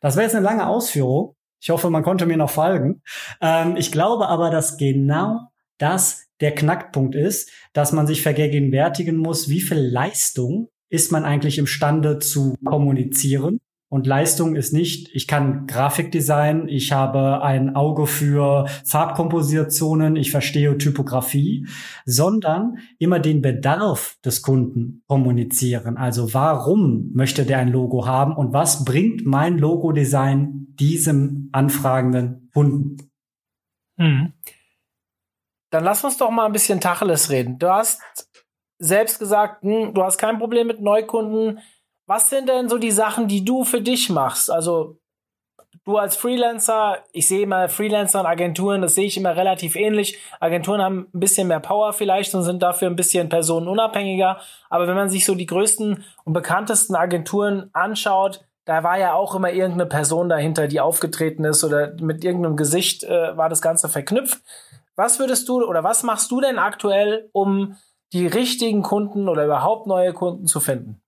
Das 0.02 0.16
wäre 0.16 0.26
jetzt 0.26 0.36
eine 0.36 0.46
lange 0.46 0.68
Ausführung. 0.68 1.36
Ich 1.62 1.70
hoffe, 1.70 1.90
man 1.90 2.04
konnte 2.04 2.26
mir 2.26 2.38
noch 2.38 2.50
folgen. 2.50 3.02
Ähm, 3.42 3.76
ich 3.78 3.92
glaube 3.92 4.28
aber, 4.28 4.50
dass 4.50 4.78
genau 4.78 5.50
das 5.78 6.26
der 6.40 6.56
Knackpunkt 6.56 7.16
ist, 7.16 7.52
dass 7.74 7.92
man 7.92 8.08
sich 8.08 8.22
vergegenwärtigen 8.22 9.18
muss, 9.18 9.50
wie 9.50 9.62
viel 9.62 9.78
Leistung 9.78 10.70
ist 10.90 11.12
man 11.12 11.26
eigentlich 11.26 11.58
imstande 11.58 12.20
zu 12.20 12.56
kommunizieren 12.66 13.60
und 13.94 14.08
Leistung 14.08 14.56
ist 14.56 14.74
nicht, 14.74 15.14
ich 15.14 15.28
kann 15.28 15.68
Grafikdesign, 15.68 16.68
ich 16.68 16.92
habe 16.92 17.44
ein 17.44 17.76
Auge 17.76 18.08
für 18.08 18.66
Farbkompositionen, 18.86 20.16
ich 20.16 20.32
verstehe 20.32 20.80
Typografie, 20.80 21.68
sondern 22.04 22.80
immer 22.98 23.20
den 23.20 23.44
Bedarf 23.44 24.18
des 24.26 24.42
Kunden 24.42 25.04
kommunizieren. 25.06 25.98
Also 25.98 26.34
warum 26.34 27.12
möchte 27.14 27.46
der 27.46 27.60
ein 27.60 27.68
Logo 27.68 28.08
haben 28.08 28.36
und 28.36 28.52
was 28.52 28.84
bringt 28.84 29.28
mein 29.28 29.60
Logodesign 29.60 30.74
diesem 30.80 31.50
anfragenden 31.52 32.50
Kunden? 32.52 32.98
Hm. 34.00 34.34
Dann 35.70 35.84
lass 35.84 36.04
uns 36.04 36.18
doch 36.18 36.32
mal 36.32 36.48
ein 36.48 36.52
bisschen 36.52 36.82
Tacheles 36.82 37.30
reden. 37.30 37.60
Du 37.60 37.70
hast 37.70 38.02
selbst 38.80 39.20
gesagt, 39.20 39.62
hm, 39.62 39.94
du 39.94 40.02
hast 40.02 40.18
kein 40.18 40.40
Problem 40.40 40.66
mit 40.66 40.82
Neukunden 40.82 41.60
was 42.06 42.30
sind 42.30 42.50
denn 42.50 42.70
so 42.70 42.78
die 42.78 42.92
Sachen, 42.92 43.28
die 43.28 43.46
du 43.46 43.64
für 43.64 43.82
dich 43.82 44.10
machst? 44.10 44.52
Also 44.52 44.98
du 45.86 45.98
als 45.98 46.16
Freelancer, 46.16 47.00
ich 47.12 47.28
sehe 47.28 47.44
immer 47.44 47.70
Freelancer 47.70 48.22
und 48.22 48.26
Agenturen, 48.26 48.82
das 48.82 48.96
sehe 48.96 49.06
ich 49.06 49.18
immer 49.18 49.36
relativ 49.36 49.76
ähnlich. 49.76 50.18
Agenturen 50.40 50.82
haben 50.82 51.08
ein 51.14 51.20
bisschen 51.20 51.48
mehr 51.48 51.60
Power 51.60 51.94
vielleicht 51.94 52.34
und 52.36 52.44
sind 52.44 52.64
dafür 52.64 52.90
ein 52.90 52.96
bisschen 52.96 53.30
personenunabhängiger. 53.30 54.40
Aber 54.70 54.88
wenn 54.88 54.96
man 54.96 55.10
sich 55.10 55.26
so 55.26 55.36
die 55.36 55.46
größten 55.46 56.04
und 56.24 56.34
bekanntesten 56.34 56.96
Agenturen 56.96 57.70
anschaut, 57.74 58.46
da 58.66 58.84
war 58.84 58.98
ja 58.98 59.14
auch 59.14 59.36
immer 59.36 59.52
irgendeine 59.52 59.88
Person 59.88 60.30
dahinter, 60.30 60.68
die 60.68 60.80
aufgetreten 60.80 61.44
ist 61.44 61.66
oder 61.66 61.94
mit 62.00 62.24
irgendeinem 62.24 62.56
Gesicht 62.56 63.04
äh, 63.04 63.36
war 63.36 63.50
das 63.50 63.62
Ganze 63.62 63.90
verknüpft. 63.90 64.42
Was 64.96 65.20
würdest 65.20 65.50
du 65.50 65.64
oder 65.66 65.84
was 65.84 66.04
machst 66.04 66.32
du 66.32 66.40
denn 66.40 66.60
aktuell, 66.60 67.30
um 67.34 67.76
die 68.14 68.28
richtigen 68.28 68.84
Kunden 68.84 69.28
oder 69.28 69.44
überhaupt 69.44 69.88
neue 69.88 70.14
Kunden 70.14 70.46
zu 70.48 70.62
finden? 70.62 71.03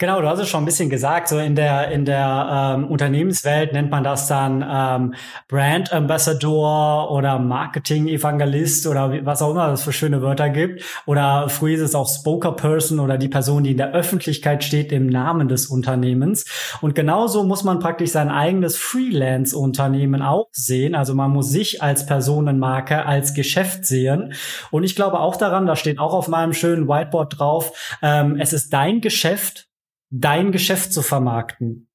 Genau, 0.00 0.20
du 0.20 0.28
hast 0.28 0.38
es 0.38 0.48
schon 0.48 0.62
ein 0.62 0.64
bisschen 0.64 0.90
gesagt. 0.90 1.26
So 1.26 1.40
in 1.40 1.56
der 1.56 1.90
in 1.90 2.04
der 2.04 2.76
ähm, 2.76 2.84
Unternehmenswelt 2.86 3.72
nennt 3.72 3.90
man 3.90 4.04
das 4.04 4.28
dann 4.28 4.64
ähm, 4.64 5.14
Brand 5.48 5.92
Ambassador 5.92 7.10
oder 7.10 7.40
Marketing 7.40 8.06
Evangelist 8.06 8.86
oder 8.86 9.24
was 9.26 9.42
auch 9.42 9.50
immer 9.50 9.72
es 9.72 9.82
für 9.82 9.92
schöne 9.92 10.22
Wörter 10.22 10.50
gibt. 10.50 10.84
Oder 11.04 11.48
früher 11.48 11.74
ist 11.74 11.80
es 11.80 11.96
auch 11.96 12.06
Spoker 12.06 12.52
Person 12.52 13.00
oder 13.00 13.18
die 13.18 13.26
Person, 13.26 13.64
die 13.64 13.72
in 13.72 13.76
der 13.76 13.90
Öffentlichkeit 13.90 14.62
steht 14.62 14.92
im 14.92 15.08
Namen 15.08 15.48
des 15.48 15.66
Unternehmens. 15.66 16.44
Und 16.80 16.94
genauso 16.94 17.42
muss 17.42 17.64
man 17.64 17.80
praktisch 17.80 18.10
sein 18.10 18.28
eigenes 18.28 18.76
Freelance-Unternehmen 18.76 20.22
auch 20.22 20.46
sehen. 20.52 20.94
Also 20.94 21.16
man 21.16 21.32
muss 21.32 21.50
sich 21.50 21.82
als 21.82 22.06
Personenmarke, 22.06 23.04
als 23.04 23.34
Geschäft 23.34 23.84
sehen. 23.84 24.32
Und 24.70 24.84
ich 24.84 24.94
glaube 24.94 25.18
auch 25.18 25.34
daran, 25.34 25.66
da 25.66 25.74
steht 25.74 25.98
auch 25.98 26.14
auf 26.14 26.28
meinem 26.28 26.52
schönen 26.52 26.86
Whiteboard 26.86 27.40
drauf, 27.40 27.72
ähm, 28.00 28.36
es 28.38 28.52
ist 28.52 28.72
dein 28.72 29.00
Geschäft 29.00 29.67
dein 30.10 30.52
Geschäft 30.52 30.92
zu 30.92 31.02
vermarkten. 31.02 31.88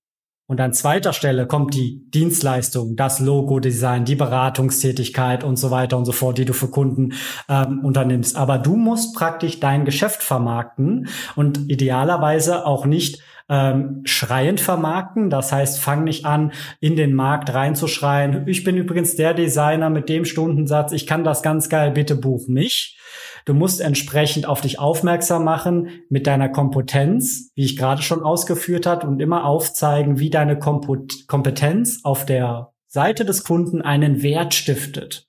Und 0.46 0.60
an 0.60 0.74
zweiter 0.74 1.14
Stelle 1.14 1.48
kommt 1.48 1.74
die 1.74 2.04
Dienstleistung, 2.12 2.96
das 2.96 3.20
Logo-Design, 3.20 4.04
die 4.04 4.16
Beratungstätigkeit 4.16 5.44
und 5.44 5.56
so 5.56 5.72
weiter 5.72 5.98
und 5.98 6.06
so 6.06 6.12
fort, 6.12 6.38
die 6.38 6.46
du 6.46 6.54
für 6.54 6.68
Kunden 6.68 7.14
ähm, 7.48 7.80
unternimmst. 7.84 8.36
Aber 8.36 8.58
du 8.58 8.76
musst 8.76 9.16
praktisch 9.16 9.62
dein 9.62 9.86
Geschäft 9.86 10.22
vermarkten 10.22 11.08
und 11.36 11.70
idealerweise 11.72 12.66
auch 12.66 12.86
nicht 12.86 13.22
ähm, 13.50 14.02
schreiend 14.06 14.60
vermarkten. 14.60 15.30
Das 15.30 15.52
heißt, 15.52 15.80
fang 15.80 16.04
nicht 16.04 16.26
an, 16.26 16.52
in 16.80 16.96
den 16.96 17.14
Markt 17.14 17.54
reinzuschreien. 17.54 18.48
Ich 18.48 18.64
bin 18.64 18.78
übrigens 18.78 19.16
der 19.16 19.34
Designer 19.34 19.90
mit 19.90 20.10
dem 20.10 20.26
Stundensatz. 20.26 20.92
Ich 20.92 21.08
kann 21.08 21.24
das 21.24 21.44
ganz 21.44 21.70
geil. 21.70 21.92
Bitte 21.92 22.16
buch 22.16 22.48
mich 22.48 22.98
Du 23.46 23.54
musst 23.54 23.82
entsprechend 23.82 24.48
auf 24.48 24.62
dich 24.62 24.80
aufmerksam 24.80 25.44
machen 25.44 25.90
mit 26.10 26.28
deiner 26.28 26.50
Kompetenz, 26.50 27.52
wie 27.56 27.66
ich 27.66 27.76
gerade 27.76 28.02
schon 28.02 28.24
ausgeführt 28.24 28.86
hat, 28.86 29.04
und 29.04 29.22
immer 29.22 29.46
aufzeigen, 29.46 30.20
wie 30.20 30.30
deine 30.30 30.58
Kompetenz 30.58 32.00
auf 32.04 32.26
der 32.26 32.72
Seite 32.88 33.26
des 33.26 33.44
Kunden 33.44 33.82
einen 33.82 34.22
Wert 34.22 34.54
stiftet. 34.54 35.28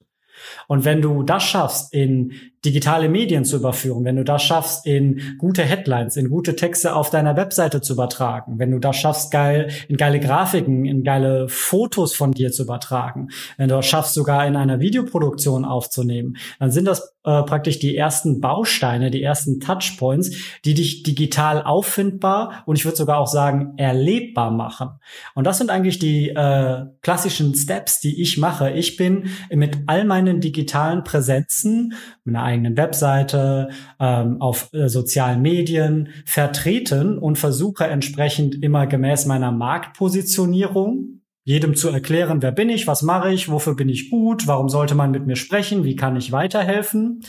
Und 0.69 0.85
wenn 0.85 1.03
du 1.03 1.23
das 1.23 1.43
schaffst, 1.43 1.93
in 1.93 2.33
digitale 2.65 3.09
Medien 3.09 3.45
zu 3.45 3.57
überführen, 3.57 4.05
wenn 4.05 4.17
du 4.17 4.25
das 4.25 4.43
schaffst, 4.43 4.87
in 4.87 5.37
gute 5.39 5.63
Headlines, 5.63 6.17
in 6.17 6.31
gute 6.31 6.57
Texte 6.57 6.95
auf 6.95 7.11
deiner 7.11 7.37
Webseite 7.37 7.81
zu 7.81 7.93
übertragen, 7.93 8.59
wenn 8.59 8.71
du 8.71 8.79
das 8.79 8.97
schaffst, 8.97 9.31
geil, 9.31 9.71
in 9.89 9.97
geile 9.97 10.21
Grafiken, 10.21 10.85
in 10.85 11.05
geile 11.05 11.49
Fotos 11.49 12.15
von 12.15 12.33
dir 12.33 12.53
zu 12.53 12.63
übertragen, 12.63 13.29
wenn 13.57 13.69
du 13.69 13.77
das 13.77 13.87
schaffst, 13.87 14.15
sogar 14.15 14.47
in 14.47 14.57
einer 14.57 14.81
Videoproduktion 14.81 15.65
aufzunehmen, 15.65 16.37
dann 16.59 16.71
sind 16.71 16.87
das 16.87 17.15
äh, 17.25 17.43
praktisch 17.43 17.79
die 17.79 17.97
ersten 17.97 18.41
Bausteine, 18.41 19.11
die 19.11 19.23
ersten 19.23 19.61
Touchpoints, 19.61 20.31
die 20.65 20.75
dich 20.75 21.03
digital 21.03 21.63
auffindbar 21.63 22.63
und 22.67 22.77
ich 22.77 22.85
würde 22.85 22.97
sogar 22.97 23.19
auch 23.19 23.27
sagen, 23.27 23.75
erlebbar 23.77 24.51
machen. 24.51 24.91
Und 25.35 25.45
das 25.45 25.59
sind 25.59 25.71
eigentlich 25.71 25.99
die 25.99 26.31
äh, 26.31 26.85
klassischen 27.03 27.55
Steps, 27.55 28.01
die 28.01 28.21
ich 28.21 28.39
mache. 28.39 28.71
Ich 28.71 28.97
bin 28.97 29.31
mit 29.51 29.79
all 29.87 30.05
meinen 30.05 30.41
digitalen 30.41 31.05
Präsenzen, 31.05 31.95
mit 32.25 32.37
einer 32.37 32.45
eigenen 32.55 32.77
Webseite, 32.77 33.71
ähm, 34.01 34.41
auf 34.41 34.73
äh, 34.73 34.89
sozialen 34.89 35.43
Medien 35.43 36.09
vertreten 36.25 37.19
und 37.19 37.37
versuche 37.37 37.85
entsprechend 37.85 38.63
immer 38.63 38.87
gemäß 38.87 39.27
meiner 39.27 39.53
Marktpositionierung 39.53 41.21
jedem 41.45 41.75
zu 41.75 41.91
erklären, 41.91 42.41
wer 42.41 42.53
bin 42.53 42.71
ich, 42.71 42.87
was 42.87 43.03
mache 43.03 43.31
ich, 43.33 43.51
wofür 43.51 43.77
bin 43.77 43.91
ich 43.91 44.11
gut, 44.11 44.47
warum 44.47 44.71
sollte 44.71 44.95
man 44.95 45.11
mit 45.11 45.27
mir 45.27 45.37
sprechen, 45.37 45.85
wie 45.85 45.95
kann 45.95 46.17
ich 46.17 46.33
weiterhelfen. 46.33 47.23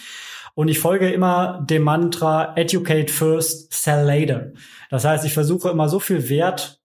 Und 0.54 0.70
ich 0.70 0.80
folge 0.80 1.12
immer 1.12 1.66
dem 1.70 1.84
Mantra 1.84 2.56
Educate 2.56 3.12
first, 3.12 3.74
sell 3.74 4.06
later. 4.06 4.54
Das 4.90 5.04
heißt, 5.04 5.26
ich 5.26 5.34
versuche 5.34 5.70
immer 5.70 5.90
so 5.90 6.00
viel 6.00 6.30
Wert 6.30 6.82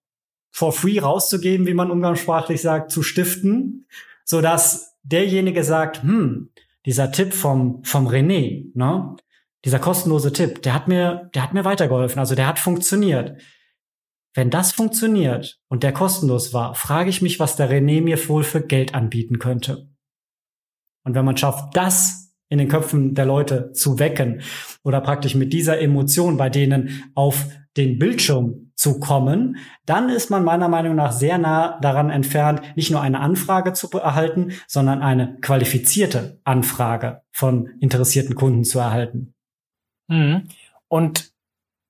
for 0.51 0.73
free 0.73 0.99
rauszugeben, 0.99 1.65
wie 1.65 1.73
man 1.73 1.89
umgangssprachlich 1.89 2.61
sagt, 2.61 2.91
zu 2.91 3.01
stiften, 3.01 3.87
so 4.25 4.41
dass 4.41 4.97
derjenige 5.03 5.63
sagt, 5.63 6.03
hm, 6.03 6.49
dieser 6.85 7.11
Tipp 7.11 7.33
vom, 7.33 7.83
vom 7.83 8.07
René, 8.07 8.71
ne? 8.73 9.15
Dieser 9.63 9.79
kostenlose 9.79 10.33
Tipp, 10.33 10.63
der 10.63 10.73
hat 10.73 10.87
mir, 10.87 11.29
der 11.35 11.43
hat 11.43 11.53
mir 11.53 11.63
weitergeholfen. 11.63 12.17
Also 12.17 12.33
der 12.33 12.47
hat 12.47 12.57
funktioniert. 12.57 13.39
Wenn 14.33 14.49
das 14.49 14.71
funktioniert 14.71 15.59
und 15.67 15.83
der 15.83 15.91
kostenlos 15.91 16.51
war, 16.51 16.73
frage 16.73 17.11
ich 17.11 17.21
mich, 17.21 17.39
was 17.39 17.57
der 17.57 17.69
René 17.69 18.01
mir 18.01 18.17
wohl 18.27 18.43
für 18.43 18.65
Geld 18.65 18.95
anbieten 18.95 19.37
könnte. 19.37 19.89
Und 21.03 21.13
wenn 21.13 21.25
man 21.25 21.37
schafft, 21.37 21.75
das 21.75 22.33
in 22.49 22.57
den 22.57 22.69
Köpfen 22.69 23.13
der 23.13 23.25
Leute 23.25 23.71
zu 23.73 23.99
wecken 23.99 24.41
oder 24.83 24.99
praktisch 25.01 25.35
mit 25.35 25.53
dieser 25.53 25.79
Emotion 25.79 26.37
bei 26.37 26.49
denen 26.49 27.11
auf 27.13 27.45
den 27.77 27.99
Bildschirm 27.99 28.70
zu 28.81 28.99
kommen, 28.99 29.57
dann 29.85 30.09
ist 30.09 30.31
man 30.31 30.43
meiner 30.43 30.67
Meinung 30.67 30.95
nach 30.95 31.11
sehr 31.11 31.37
nah 31.37 31.79
daran 31.81 32.09
entfernt, 32.09 32.63
nicht 32.75 32.89
nur 32.89 32.99
eine 32.99 33.19
Anfrage 33.19 33.73
zu 33.73 33.87
erhalten, 33.91 34.53
sondern 34.67 35.03
eine 35.03 35.37
qualifizierte 35.39 36.41
Anfrage 36.45 37.21
von 37.31 37.67
interessierten 37.79 38.33
Kunden 38.33 38.63
zu 38.63 38.79
erhalten. 38.79 39.35
Mhm. 40.07 40.47
Und 40.87 41.31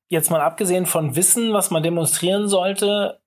jetzt 0.10 0.32
mal 0.32 0.42
abgesehen 0.42 0.86
von 0.86 1.16
Wissen, 1.16 1.54
was 1.54 1.72
man 1.72 1.82
demonstrieren 1.82 2.50
sollte, 2.50 3.22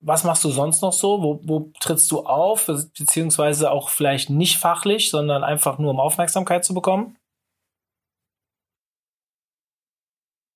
was 0.00 0.24
machst 0.24 0.44
du 0.44 0.50
sonst 0.50 0.82
noch 0.82 0.92
so? 0.92 1.22
Wo, 1.22 1.40
wo 1.44 1.72
trittst 1.80 2.12
du 2.12 2.26
auf? 2.26 2.66
Beziehungsweise 2.66 3.70
auch 3.70 3.88
vielleicht 3.88 4.28
nicht 4.28 4.58
fachlich, 4.58 5.10
sondern 5.10 5.42
einfach 5.44 5.78
nur 5.78 5.92
um 5.92 5.98
Aufmerksamkeit 5.98 6.62
zu 6.62 6.74
bekommen? 6.74 7.16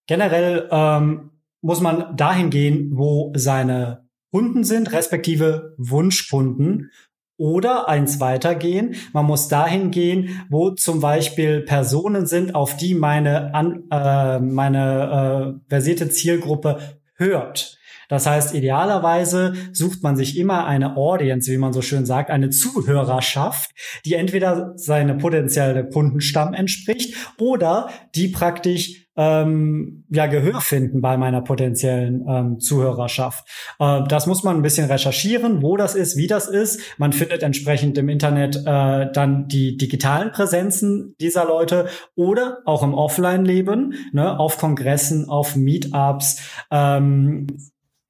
Generell 0.07 0.69
ähm, 0.71 1.32
muss 1.63 1.81
man 1.81 2.17
dahin 2.17 2.51
gehen, 2.51 2.91
wo 2.93 3.33
seine 3.35 4.07
Kunden 4.31 4.65
sind, 4.65 4.93
respektive 4.93 5.75
Wunschkunden. 5.79 6.91
Oder 7.39 7.89
eins 7.89 8.21
weitergehen, 8.21 8.95
man 9.13 9.27
muss 9.27 9.49
dahin 9.49 9.91
gehen, 9.91 10.45
wo 10.49 10.71
zum 10.71 11.01
Beispiel 11.01 11.63
Personen 11.63 12.27
sind, 12.27 12.55
auf 12.55 12.77
die 12.77 12.95
meine, 12.95 13.55
an, 13.55 13.85
äh, 13.91 14.39
meine 14.39 15.57
äh, 15.65 15.69
versierte 15.69 16.09
Zielgruppe 16.09 16.79
hört. 17.15 17.79
Das 18.09 18.27
heißt, 18.27 18.55
idealerweise 18.55 19.55
sucht 19.73 20.03
man 20.03 20.17
sich 20.17 20.39
immer 20.39 20.67
eine 20.67 20.97
Audience, 20.97 21.51
wie 21.51 21.59
man 21.59 21.73
so 21.73 21.83
schön 21.83 22.07
sagt, 22.07 22.31
eine 22.31 22.51
Zuhörerschaft, 22.51 23.71
die 24.05 24.15
entweder 24.15 24.73
seine 24.77 25.15
potenzielle 25.15 25.89
Kundenstamm 25.89 26.55
entspricht 26.55 27.15
oder 27.39 27.89
die 28.15 28.29
praktisch 28.29 29.03
ähm, 29.17 30.05
ja 30.11 30.27
Gehör 30.27 30.61
finden 30.61 31.01
bei 31.01 31.17
meiner 31.17 31.43
potenziellen 31.43 32.25
ähm, 32.27 32.61
Zuhörerschaft. 32.61 33.47
Äh, 33.79 34.03
das 34.09 34.27
muss 34.27 34.43
man 34.43 34.57
ein 34.57 34.63
bisschen 34.63 34.91
recherchieren, 34.91 35.63
wo 35.63 35.77
das 35.77 35.95
ist, 35.95 36.17
wie 36.17 36.27
das 36.27 36.49
ist. 36.49 36.81
Man 36.99 37.13
findet 37.13 37.43
entsprechend 37.43 37.99
im 37.99 38.09
Internet 38.09 38.57
äh, 38.57 39.13
dann 39.13 39.49
die 39.49 39.77
digitalen 39.77 40.33
Präsenzen 40.33 41.15
dieser 41.21 41.45
Leute 41.45 41.89
oder 42.15 42.59
auch 42.65 42.83
im 42.83 42.95
Offline-Leben, 42.95 43.95
ne, 44.13 44.39
auf 44.39 44.57
Kongressen, 44.59 45.29
auf 45.29 45.57
Meetups, 45.57 46.41
ähm, 46.71 47.47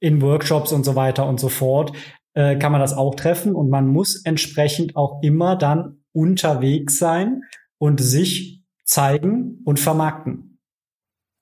in 0.02 0.20
Workshops 0.20 0.72
und 0.72 0.82
so 0.82 0.96
weiter 0.96 1.26
und 1.26 1.38
so 1.38 1.48
fort 1.48 1.92
äh, 2.34 2.56
kann 2.56 2.72
man 2.72 2.80
das 2.80 2.92
auch 2.92 3.14
treffen 3.14 3.54
und 3.54 3.70
man 3.70 3.86
muss 3.86 4.24
entsprechend 4.24 4.96
auch 4.96 5.22
immer 5.22 5.54
dann 5.56 6.02
unterwegs 6.12 6.98
sein 6.98 7.42
und 7.78 8.00
sich 8.00 8.62
zeigen 8.84 9.62
und 9.64 9.78
vermarkten. 9.78 10.58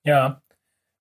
Ja, 0.04 0.42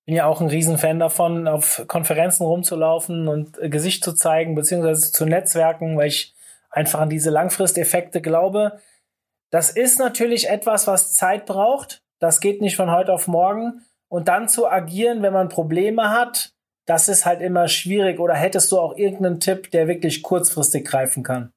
bin 0.06 0.16
ja 0.16 0.24
auch 0.24 0.40
ein 0.40 0.48
Riesenfan 0.48 0.98
davon, 0.98 1.46
auf 1.46 1.84
Konferenzen 1.86 2.44
rumzulaufen 2.44 3.28
und 3.28 3.58
äh, 3.58 3.68
Gesicht 3.68 4.02
zu 4.02 4.14
zeigen, 4.14 4.54
beziehungsweise 4.54 5.12
zu 5.12 5.26
netzwerken, 5.26 5.98
weil 5.98 6.08
ich 6.08 6.34
einfach 6.70 7.00
an 7.00 7.10
diese 7.10 7.30
Langfristeffekte 7.30 8.22
glaube. 8.22 8.80
Das 9.50 9.70
ist 9.70 9.98
natürlich 9.98 10.48
etwas, 10.48 10.86
was 10.86 11.12
Zeit 11.12 11.44
braucht. 11.44 12.02
Das 12.20 12.40
geht 12.40 12.62
nicht 12.62 12.76
von 12.76 12.90
heute 12.90 13.12
auf 13.12 13.28
morgen. 13.28 13.82
Und 14.08 14.28
dann 14.28 14.48
zu 14.48 14.66
agieren, 14.66 15.22
wenn 15.22 15.32
man 15.32 15.50
Probleme 15.50 16.10
hat, 16.10 16.54
das 16.86 17.08
ist 17.08 17.26
halt 17.26 17.40
immer 17.40 17.68
schwierig. 17.68 18.18
Oder 18.18 18.34
hättest 18.34 18.72
du 18.72 18.78
auch 18.78 18.96
irgendeinen 18.96 19.40
Tipp, 19.40 19.70
der 19.70 19.88
wirklich 19.88 20.22
kurzfristig 20.22 20.86
greifen 20.86 21.22
kann? 21.22 21.52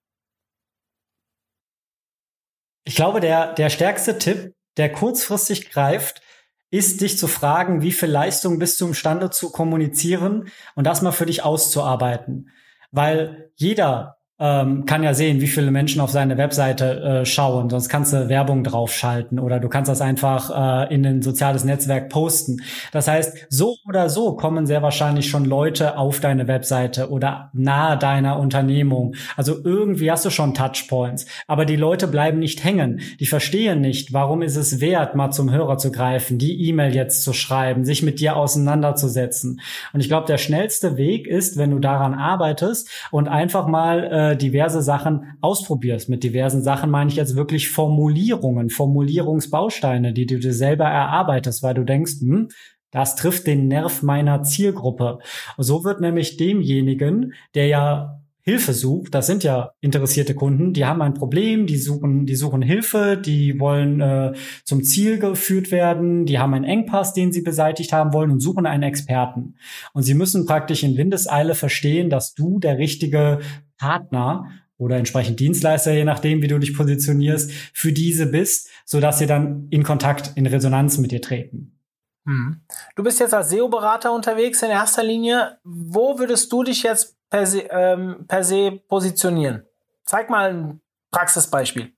Ich 2.86 2.96
glaube, 2.96 3.20
der, 3.20 3.54
der 3.54 3.70
stärkste 3.70 4.18
Tipp, 4.18 4.56
der 4.78 4.92
kurzfristig 4.92 5.70
greift, 5.70 6.22
ist, 6.70 7.02
dich 7.02 7.18
zu 7.18 7.28
fragen, 7.28 7.82
wie 7.82 7.92
viel 7.92 8.10
Leistung 8.10 8.58
bist 8.60 8.82
du 8.82 8.88
imstande 8.88 9.30
zu 9.30 9.52
kommunizieren 9.52 10.52
und 10.76 10.86
das 10.86 11.02
mal 11.02 11.12
für 11.12 11.28
dich 11.28 11.44
auszuarbeiten. 11.44 12.50
Weil 12.92 13.52
jeder 13.56 14.18
ähm, 14.40 14.86
kann 14.86 15.04
ja 15.04 15.14
sehen, 15.14 15.42
wie 15.42 15.48
viele 15.48 15.70
Menschen 15.70 16.02
auf 16.02 16.10
seine 16.10 16.38
Webseite 16.38 17.02
äh, 17.02 17.26
schauen. 17.26 17.70
Sonst 17.70 17.88
kannst 17.88 18.14
du 18.14 18.30
Werbung 18.30 18.64
draufschalten 18.64 19.38
oder 19.38 19.60
du 19.60 19.70
kannst 19.70 19.90
das 19.90 20.02
einfach 20.02 20.88
äh, 20.90 20.94
in 20.94 21.06
ein 21.06 21.22
soziales 21.22 21.64
Netzwerk 21.64 22.10
posten. 22.10 22.62
Das 22.92 23.08
heißt, 23.08 23.48
so 23.50 23.78
oder 23.88 24.10
so 24.10 24.36
kommen 24.36 24.66
sehr 24.66 24.82
wahrscheinlich 24.82 25.30
schon 25.30 25.46
Leute 25.46 25.98
auf 25.98 26.20
deine 26.20 26.48
Webseite 26.48 27.12
oder 27.12 27.52
nahe 27.54 27.96
deiner 27.98 28.40
Unternehmung. 28.40 29.14
Also 29.38 29.56
irgendwie 29.64 30.10
hast 30.10 30.26
du 30.26 30.32
schon 30.32 30.56
Touchpoints. 30.56 31.28
Aber 31.48 31.66
die 31.66 31.76
Leute 31.76 32.08
bleiben 32.08 32.40
nicht 32.40 32.64
hängen. 32.64 33.02
Die 33.20 33.28
verstehen 33.28 33.82
nicht, 33.82 34.14
warum 34.14 34.42
ist 34.42 34.56
es 34.56 34.82
wert, 34.82 35.16
mal 35.16 35.30
zum 35.30 35.52
Hörer 35.52 35.78
zu 35.78 35.92
greifen, 35.92 36.40
die 36.40 36.68
E-Mail 36.68 36.96
jetzt 36.96 37.24
zu 37.24 37.34
schreiben, 37.34 37.86
sich 37.86 38.02
mit 38.02 38.20
dir 38.20 38.36
auseinanderzusetzen. 38.36 39.62
Und 39.94 40.00
ich 40.00 40.08
glaube, 40.08 40.26
der 40.26 40.40
schnellste 40.40 40.98
Weg 40.98 41.28
ist, 41.28 41.58
wenn 41.58 41.70
du 41.70 41.78
daran 41.78 42.16
arbeitest 42.16 42.90
und 43.12 43.28
einfach 43.28 43.68
mal 43.68 44.04
äh, 44.04 44.23
diverse 44.36 44.82
Sachen 44.82 45.38
ausprobierst. 45.42 46.10
Mit 46.10 46.24
diversen 46.24 46.64
Sachen 46.64 46.90
meine 46.90 47.10
ich 47.10 47.16
jetzt 47.16 47.36
wirklich 47.36 47.70
Formulierungen, 47.70 48.70
Formulierungsbausteine, 48.70 50.14
die 50.14 50.26
du 50.26 50.40
dir 50.40 50.54
selber 50.54 50.86
erarbeitest, 50.86 51.64
weil 51.64 51.74
du 51.74 51.84
denkst, 51.84 52.22
hm, 52.22 52.50
das 52.92 53.16
trifft 53.16 53.48
den 53.48 53.68
Nerv 53.68 54.04
meiner 54.04 54.44
Zielgruppe. 54.44 55.20
So 55.58 55.84
wird 55.84 56.00
nämlich 56.00 56.38
demjenigen, 56.38 57.34
der 57.56 57.68
ja 57.68 58.24
Hilfe 58.46 58.74
sucht, 58.74 59.16
das 59.16 59.26
sind 59.26 59.46
ja 59.46 59.72
interessierte 59.80 60.36
Kunden, 60.36 60.74
die 60.74 60.84
haben 60.84 61.02
ein 61.02 61.14
Problem, 61.14 61.66
die 61.66 61.78
suchen, 61.78 62.26
die 62.26 62.36
suchen 62.36 62.62
Hilfe, 62.62 63.16
die 63.18 63.58
wollen 63.58 64.02
äh, 64.02 64.34
zum 64.66 64.84
Ziel 64.84 65.18
geführt 65.18 65.72
werden, 65.72 66.26
die 66.26 66.40
haben 66.40 66.54
einen 66.54 66.66
Engpass, 66.66 67.14
den 67.14 67.32
sie 67.32 67.42
beseitigt 67.42 67.94
haben 67.94 68.12
wollen 68.12 68.32
und 68.32 68.42
suchen 68.42 68.66
einen 68.66 68.84
Experten. 68.84 69.56
Und 69.94 70.04
sie 70.04 70.14
müssen 70.14 70.46
praktisch 70.46 70.84
in 70.84 70.98
Windeseile 70.98 71.56
verstehen, 71.56 72.10
dass 72.10 72.34
du 72.34 72.60
der 72.60 72.78
richtige 72.78 73.40
Partner 73.78 74.50
oder 74.78 74.98
entsprechend 74.98 75.40
Dienstleister, 75.40 75.94
je 75.94 76.06
nachdem, 76.06 76.42
wie 76.42 76.48
du 76.48 76.60
dich 76.60 76.76
positionierst, 76.76 77.52
für 77.74 77.92
diese 77.92 78.28
bist, 78.28 78.70
so 78.86 79.00
dass 79.00 79.20
sie 79.20 79.28
dann 79.28 79.68
in 79.70 79.84
Kontakt, 79.84 80.32
in 80.36 80.46
Resonanz 80.46 80.98
mit 80.98 81.12
dir 81.12 81.22
treten. 81.22 81.80
Hm. 82.26 82.62
Du 82.96 83.04
bist 83.04 83.20
jetzt 83.20 83.34
als 83.34 83.50
SEO-Berater 83.50 84.14
unterwegs 84.14 84.62
in 84.62 84.70
erster 84.70 85.04
Linie. 85.04 85.58
Wo 85.64 86.20
würdest 86.20 86.52
du 86.52 86.64
dich 86.64 86.84
jetzt 86.84 87.18
per 87.30 87.46
se, 87.46 87.68
ähm, 87.70 88.26
per 88.28 88.44
se 88.44 88.80
positionieren? 88.88 89.64
Zeig 90.06 90.30
mal 90.30 90.50
ein 90.50 90.82
Praxisbeispiel. 91.12 91.94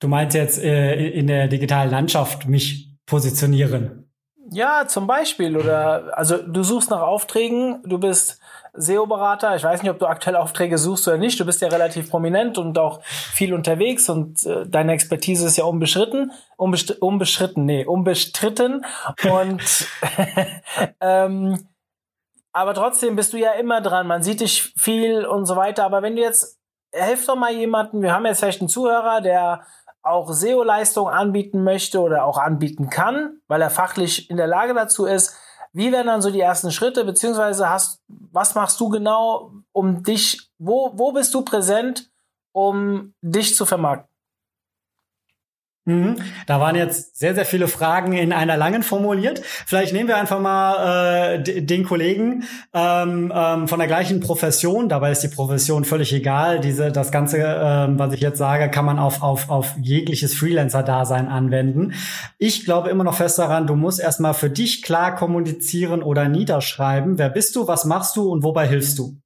Du 0.00 0.08
meinst 0.08 0.34
jetzt 0.34 0.58
äh, 0.58 1.08
in 1.10 1.26
der 1.26 1.48
digitalen 1.48 1.90
Landschaft 1.90 2.48
mich 2.48 2.96
positionieren? 3.04 4.10
Ja, 4.50 4.86
zum 4.88 5.06
Beispiel. 5.06 5.56
Oder 5.56 6.16
also 6.16 6.38
du 6.38 6.62
suchst 6.62 6.90
nach 6.90 7.02
Aufträgen, 7.02 7.82
du 7.84 7.98
bist 7.98 8.39
SEO-Berater. 8.74 9.56
Ich 9.56 9.64
weiß 9.64 9.82
nicht, 9.82 9.90
ob 9.90 9.98
du 9.98 10.06
aktuell 10.06 10.36
Aufträge 10.36 10.78
suchst 10.78 11.06
oder 11.08 11.18
nicht. 11.18 11.38
Du 11.38 11.44
bist 11.44 11.60
ja 11.60 11.68
relativ 11.68 12.10
prominent 12.10 12.58
und 12.58 12.78
auch 12.78 13.02
viel 13.04 13.54
unterwegs 13.54 14.08
und 14.08 14.44
äh, 14.46 14.66
deine 14.66 14.92
Expertise 14.92 15.46
ist 15.46 15.56
ja 15.56 15.64
unbeschritten. 15.64 16.32
Unbestr 16.56 16.96
unbeschritten, 17.00 17.64
nee, 17.64 17.84
unbestritten. 17.84 18.84
Und 19.24 19.62
ähm, 21.00 21.68
aber 22.52 22.74
trotzdem 22.74 23.16
bist 23.16 23.32
du 23.32 23.36
ja 23.36 23.52
immer 23.52 23.80
dran. 23.80 24.06
Man 24.06 24.22
sieht 24.22 24.40
dich 24.40 24.72
viel 24.76 25.24
und 25.24 25.46
so 25.46 25.56
weiter. 25.56 25.84
Aber 25.84 26.02
wenn 26.02 26.16
du 26.16 26.22
jetzt, 26.22 26.58
helf 26.92 27.26
doch 27.26 27.36
mal 27.36 27.52
jemanden, 27.52 28.02
wir 28.02 28.12
haben 28.12 28.26
jetzt 28.26 28.40
vielleicht 28.40 28.60
einen 28.60 28.68
Zuhörer, 28.68 29.20
der 29.20 29.62
auch 30.02 30.32
SEO-Leistung 30.32 31.08
anbieten 31.08 31.62
möchte 31.62 32.00
oder 32.00 32.24
auch 32.24 32.38
anbieten 32.38 32.88
kann, 32.90 33.40
weil 33.48 33.62
er 33.62 33.70
fachlich 33.70 34.30
in 34.30 34.38
der 34.38 34.46
Lage 34.46 34.74
dazu 34.74 35.04
ist 35.04 35.36
wie 35.72 35.92
werden 35.92 36.08
dann 36.08 36.22
so 36.22 36.30
die 36.30 36.40
ersten 36.40 36.72
Schritte, 36.72 37.04
beziehungsweise 37.04 37.68
hast, 37.68 38.00
was 38.08 38.54
machst 38.54 38.80
du 38.80 38.88
genau, 38.88 39.52
um 39.72 40.02
dich, 40.02 40.50
wo, 40.58 40.92
wo 40.94 41.12
bist 41.12 41.32
du 41.34 41.42
präsent, 41.42 42.10
um 42.52 43.14
dich 43.22 43.54
zu 43.54 43.64
vermarkten? 43.64 44.09
Mhm. 45.90 46.16
Da 46.46 46.60
waren 46.60 46.76
jetzt 46.76 47.18
sehr, 47.18 47.34
sehr 47.34 47.44
viele 47.44 47.68
Fragen 47.68 48.12
in 48.12 48.32
einer 48.32 48.56
langen 48.56 48.82
formuliert. 48.82 49.42
Vielleicht 49.44 49.92
nehmen 49.92 50.08
wir 50.08 50.16
einfach 50.16 50.40
mal 50.40 51.36
äh, 51.46 51.62
den 51.62 51.84
Kollegen 51.84 52.44
ähm, 52.72 53.32
ähm, 53.34 53.68
von 53.68 53.78
der 53.78 53.88
gleichen 53.88 54.20
Profession. 54.20 54.88
Dabei 54.88 55.10
ist 55.10 55.22
die 55.22 55.28
Profession 55.28 55.84
völlig 55.84 56.12
egal. 56.12 56.60
Diese, 56.60 56.92
das 56.92 57.10
Ganze, 57.10 57.38
ähm, 57.38 57.98
was 57.98 58.12
ich 58.12 58.20
jetzt 58.20 58.38
sage, 58.38 58.70
kann 58.70 58.84
man 58.84 58.98
auf, 58.98 59.22
auf, 59.22 59.50
auf 59.50 59.74
jegliches 59.80 60.34
Freelancer-Dasein 60.34 61.28
anwenden. 61.28 61.94
Ich 62.38 62.64
glaube 62.64 62.90
immer 62.90 63.04
noch 63.04 63.14
fest 63.14 63.38
daran, 63.38 63.66
du 63.66 63.74
musst 63.74 64.00
erstmal 64.00 64.34
für 64.34 64.50
dich 64.50 64.82
klar 64.82 65.14
kommunizieren 65.14 66.02
oder 66.02 66.28
niederschreiben. 66.28 67.18
Wer 67.18 67.30
bist 67.30 67.56
du, 67.56 67.66
was 67.66 67.84
machst 67.84 68.16
du 68.16 68.30
und 68.30 68.44
wobei 68.44 68.66
hilfst 68.66 68.98
du? 68.98 69.16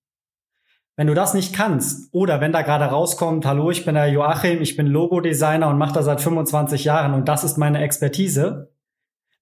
Wenn 0.97 1.09
du 1.09 1.15
das 1.15 1.35
nicht 1.35 1.53
kannst 1.53 2.15
oder 2.15 2.41
wenn 2.41 2.53
da 2.53 2.63
gerade 2.63 2.85
rauskommt, 2.85 3.45
hallo, 3.47 3.71
ich 3.73 3.85
bin 3.85 3.97
der 3.97 4.07
Joachim, 4.07 4.63
ich 4.63 4.77
bin 4.77 4.87
Logo-Designer 4.87 5.69
und 5.69 5.77
mache 5.77 5.95
das 5.95 6.05
seit 6.05 6.21
25 6.21 6.85
Jahren 6.85 7.15
und 7.15 7.29
das 7.29 7.43
ist 7.43 7.59
meine 7.59 7.83
Expertise, 7.83 8.71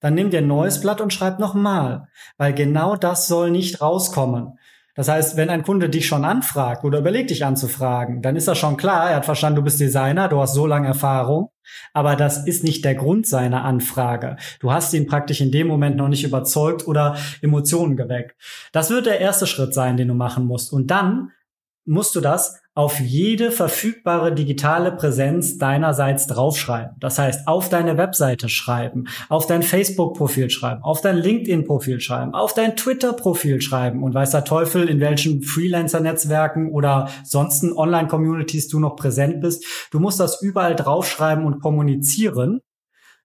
dann 0.01 0.15
nimm 0.15 0.31
dir 0.31 0.39
ein 0.39 0.47
neues 0.47 0.81
Blatt 0.81 1.03
und 1.03 1.13
schreib 1.13 1.39
nochmal, 1.39 2.09
weil 2.39 2.55
genau 2.55 2.97
das 2.97 3.29
soll 3.29 3.51
nicht 3.51 3.83
rauskommen. 3.83 4.59
Das 4.95 5.09
heißt, 5.09 5.37
wenn 5.37 5.51
ein 5.51 5.63
Kunde 5.63 5.91
dich 5.91 6.07
schon 6.07 6.25
anfragt 6.25 6.85
oder 6.85 6.99
überlegt 6.99 7.31
dich 7.31 7.45
anzufragen, 7.45 8.23
dann 8.23 8.37
ist 8.37 8.49
das 8.49 8.59
schon 8.59 8.79
klar, 8.79 9.11
er 9.11 9.17
hat 9.17 9.25
verstanden, 9.27 9.57
du 9.57 9.63
bist 9.63 9.81
Designer, 9.81 10.29
du 10.29 10.41
hast 10.41 10.55
so 10.55 10.67
lange 10.67 10.89
Erfahrung, 10.89 11.51
aber 11.93 12.17
das 12.17 12.47
ist 12.47 12.65
nicht 12.65 12.85
der 12.85 12.95
Grund 12.95 13.27
seiner 13.27 13.65
Anfrage. 13.65 14.37
Du 14.61 14.73
hast 14.73 14.93
ihn 14.95 15.07
praktisch 15.07 15.43
in 15.43 15.51
dem 15.51 15.67
Moment 15.67 15.97
noch 15.97 16.09
nicht 16.09 16.25
überzeugt 16.25 16.87
oder 16.87 17.17
Emotionen 17.43 17.97
geweckt. 17.97 18.37
Das 18.73 18.91
wird 18.91 19.07
der 19.07 19.21
erste 19.21 19.47
Schritt 19.47 19.73
sein, 19.73 19.99
den 19.99 20.09
du 20.09 20.15
machen 20.15 20.47
musst. 20.47 20.73
Und 20.73 20.91
dann 20.91 21.31
musst 21.85 22.15
du 22.15 22.21
das 22.21 22.61
auf 22.75 23.01
jede 23.01 23.51
verfügbare 23.51 24.35
digitale 24.35 24.93
Präsenz 24.93 25.59
deinerseits 25.59 26.27
draufschreiben. 26.27 26.97
Das 27.01 27.19
heißt, 27.19 27.47
auf 27.47 27.69
deine 27.69 27.99
Webseite 27.99 28.49
schreiben, 28.49 29.09
auf 29.29 29.47
dein 29.47 29.63
Facebook-Profil 29.63 30.49
schreiben, 30.49 30.83
auf 30.83 31.03
dein 31.03 31.19
LinkedIn-Profil 31.19 32.01
schreiben, 32.01 32.33
auf 32.33 32.55
dein 32.55 32.75
Twitter-Profil 32.75 33.61
schreiben 33.61 34.03
und 34.03 34.15
weiß 34.15 34.31
der 34.31 34.45
Teufel, 34.45 34.89
in 34.89 35.01
welchen 35.01 35.43
Freelancer-Netzwerken 35.43 36.73
oder 36.73 37.11
sonstigen 37.25 37.77
Online-Communities 37.77 38.69
du 38.69 38.81
noch 38.81 38.97
präsent 38.97 39.43
bist. 39.43 39.65
Du 39.91 40.01
musst 40.01 40.19
das 40.19 40.41
überall 40.41 40.75
draufschreiben 40.75 41.45
und 41.45 41.61
kommunizieren 41.61 42.61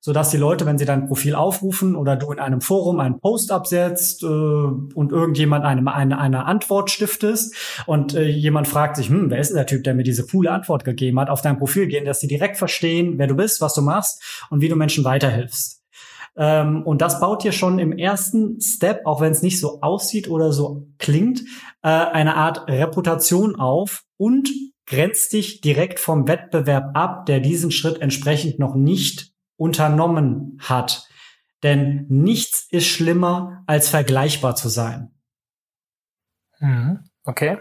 sodass 0.08 0.30
die 0.30 0.38
Leute, 0.38 0.66
wenn 0.66 0.78
sie 0.78 0.86
dein 0.86 1.06
Profil 1.06 1.36
aufrufen 1.36 1.94
oder 1.94 2.16
du 2.16 2.32
in 2.32 2.40
einem 2.40 2.62
Forum 2.62 3.02
einen 3.02 3.20
Post 3.20 3.52
absetzt 3.52 4.24
äh, 4.24 4.26
und 4.26 5.12
irgendjemand 5.12 5.66
eine, 5.66 5.94
eine, 5.94 6.18
eine 6.18 6.46
Antwort 6.46 6.90
stiftest 6.90 7.54
und 7.88 8.14
äh, 8.14 8.24
jemand 8.24 8.70
fragt 8.70 8.96
sich, 8.96 9.10
hm, 9.10 9.30
wer 9.30 9.40
ist 9.40 9.50
denn 9.50 9.58
der 9.58 9.66
Typ, 9.66 9.84
der 9.84 9.96
mir 9.96 10.04
diese 10.04 10.26
coole 10.26 10.50
Antwort 10.50 10.86
gegeben 10.86 11.20
hat, 11.20 11.30
auf 11.30 11.42
dein 11.42 11.58
Profil 11.58 11.88
gehen, 11.88 12.06
dass 12.06 12.22
sie 12.22 12.30
direkt 12.30 12.56
verstehen, 12.56 13.16
wer 13.18 13.28
du 13.28 13.36
bist, 13.36 13.60
was 13.60 13.74
du 13.74 13.82
machst 13.82 14.46
und 14.50 14.62
wie 14.62 14.70
du 14.70 14.78
Menschen 14.78 15.04
weiterhilfst. 15.04 15.84
Ähm, 16.38 16.84
und 16.84 17.02
das 17.02 17.20
baut 17.20 17.44
dir 17.44 17.52
schon 17.52 17.78
im 17.78 17.92
ersten 17.92 18.62
Step, 18.62 19.02
auch 19.06 19.20
wenn 19.20 19.34
es 19.34 19.42
nicht 19.42 19.60
so 19.60 19.82
aussieht 19.82 20.30
oder 20.30 20.54
so 20.54 20.88
klingt, 21.00 21.42
äh, 21.82 21.90
eine 21.90 22.38
Art 22.38 22.70
Reputation 22.70 23.58
auf 23.58 24.04
und 24.16 24.50
grenzt 24.86 25.34
dich 25.34 25.60
direkt 25.60 26.00
vom 26.00 26.30
Wettbewerb 26.30 26.92
ab, 26.94 27.26
der 27.26 27.42
diesen 27.42 27.72
Schritt 27.72 28.02
entsprechend 28.02 28.58
noch 28.58 28.74
nicht 28.74 29.34
unternommen 29.58 30.60
hat. 30.62 31.08
Denn 31.64 32.06
nichts 32.10 32.68
ist 32.70 32.88
schlimmer, 32.88 33.64
als 33.66 33.90
vergleichbar 33.90 34.56
zu 34.56 34.70
sein. 34.70 35.12
Mhm. 36.60 37.10
Okay. 37.24 37.60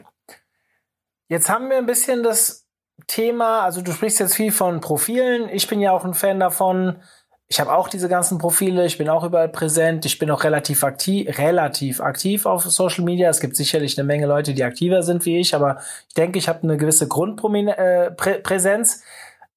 Jetzt 1.29 1.49
haben 1.49 1.71
wir 1.71 1.79
ein 1.79 1.87
bisschen 1.87 2.23
das 2.23 2.67
Thema, 3.07 3.63
also 3.63 3.83
du 3.83 3.93
sprichst 3.93 4.21
jetzt 4.21 4.37
viel 4.37 4.53
von 4.53 4.81
Profilen. 4.81 5.49
Ich 5.49 5.67
bin 5.67 5.81
ja 5.81 5.93
auch 5.93 6.05
ein 6.05 6.15
Fan 6.15 6.41
davon. 6.41 7.03
Ich 7.49 7.61
habe 7.61 7.73
auch 7.73 7.89
diese 7.89 8.09
ganzen 8.09 8.39
Profile, 8.39 8.85
ich 8.87 8.99
bin 8.99 9.09
auch 9.09 9.23
überall 9.23 9.49
präsent, 9.49 10.05
ich 10.05 10.19
bin 10.19 10.31
auch 10.33 10.43
relativ 10.43 10.83
aktiv, 10.83 11.39
relativ 11.39 12.01
aktiv 12.01 12.45
auf 12.45 12.65
Social 12.65 13.05
Media. 13.05 13.31
Es 13.31 13.41
gibt 13.41 13.55
sicherlich 13.55 13.97
eine 13.97 14.07
Menge 14.07 14.27
Leute, 14.27 14.53
die 14.53 14.65
aktiver 14.65 15.03
sind 15.03 15.25
wie 15.27 15.39
ich, 15.39 15.55
aber 15.55 15.81
ich 16.09 16.15
denke, 16.15 16.39
ich 16.39 16.49
habe 16.49 16.65
eine 16.65 16.77
gewisse 16.77 17.07
Grundpräsenz. 17.07 19.03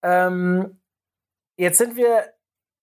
Äh, 0.02 0.28
ähm, 0.28 0.79
jetzt 1.60 1.78
sind 1.78 1.95
wir 1.95 2.34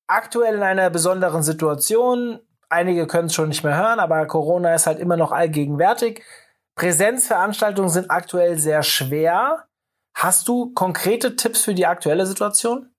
aktuell 0.06 0.56
in 0.56 0.62
einer 0.62 0.90
besonderen 0.90 1.42
Situation. 1.42 2.38
Einige 2.68 3.06
können 3.06 3.26
es 3.26 3.34
schon 3.34 3.48
nicht 3.48 3.64
mehr 3.64 3.76
hören, 3.76 4.00
aber 4.00 4.26
Corona 4.26 4.74
ist 4.74 4.86
halt 4.86 5.00
immer 5.00 5.16
noch 5.16 5.32
allgegenwärtig. 5.32 6.22
Präsenzveranstaltungen 6.76 7.90
sind 7.90 8.10
aktuell 8.10 8.58
sehr 8.58 8.82
schwer. 8.82 9.66
Hast 10.14 10.46
du 10.48 10.72
konkrete 10.74 11.36
Tipps 11.36 11.62
für 11.62 11.74
die 11.74 11.86
aktuelle 11.86 12.26
Situation? 12.26 12.90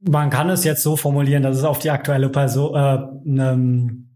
Man 0.00 0.30
kann 0.30 0.48
es 0.48 0.64
jetzt 0.64 0.82
so 0.82 0.96
formulieren, 0.96 1.42
dass 1.42 1.58
es 1.58 1.64
auf 1.64 1.78
die 1.78 1.90
aktuelle 1.90 2.30
Person, 2.30 2.74
äh, 2.74 2.98
ne, 3.24 4.06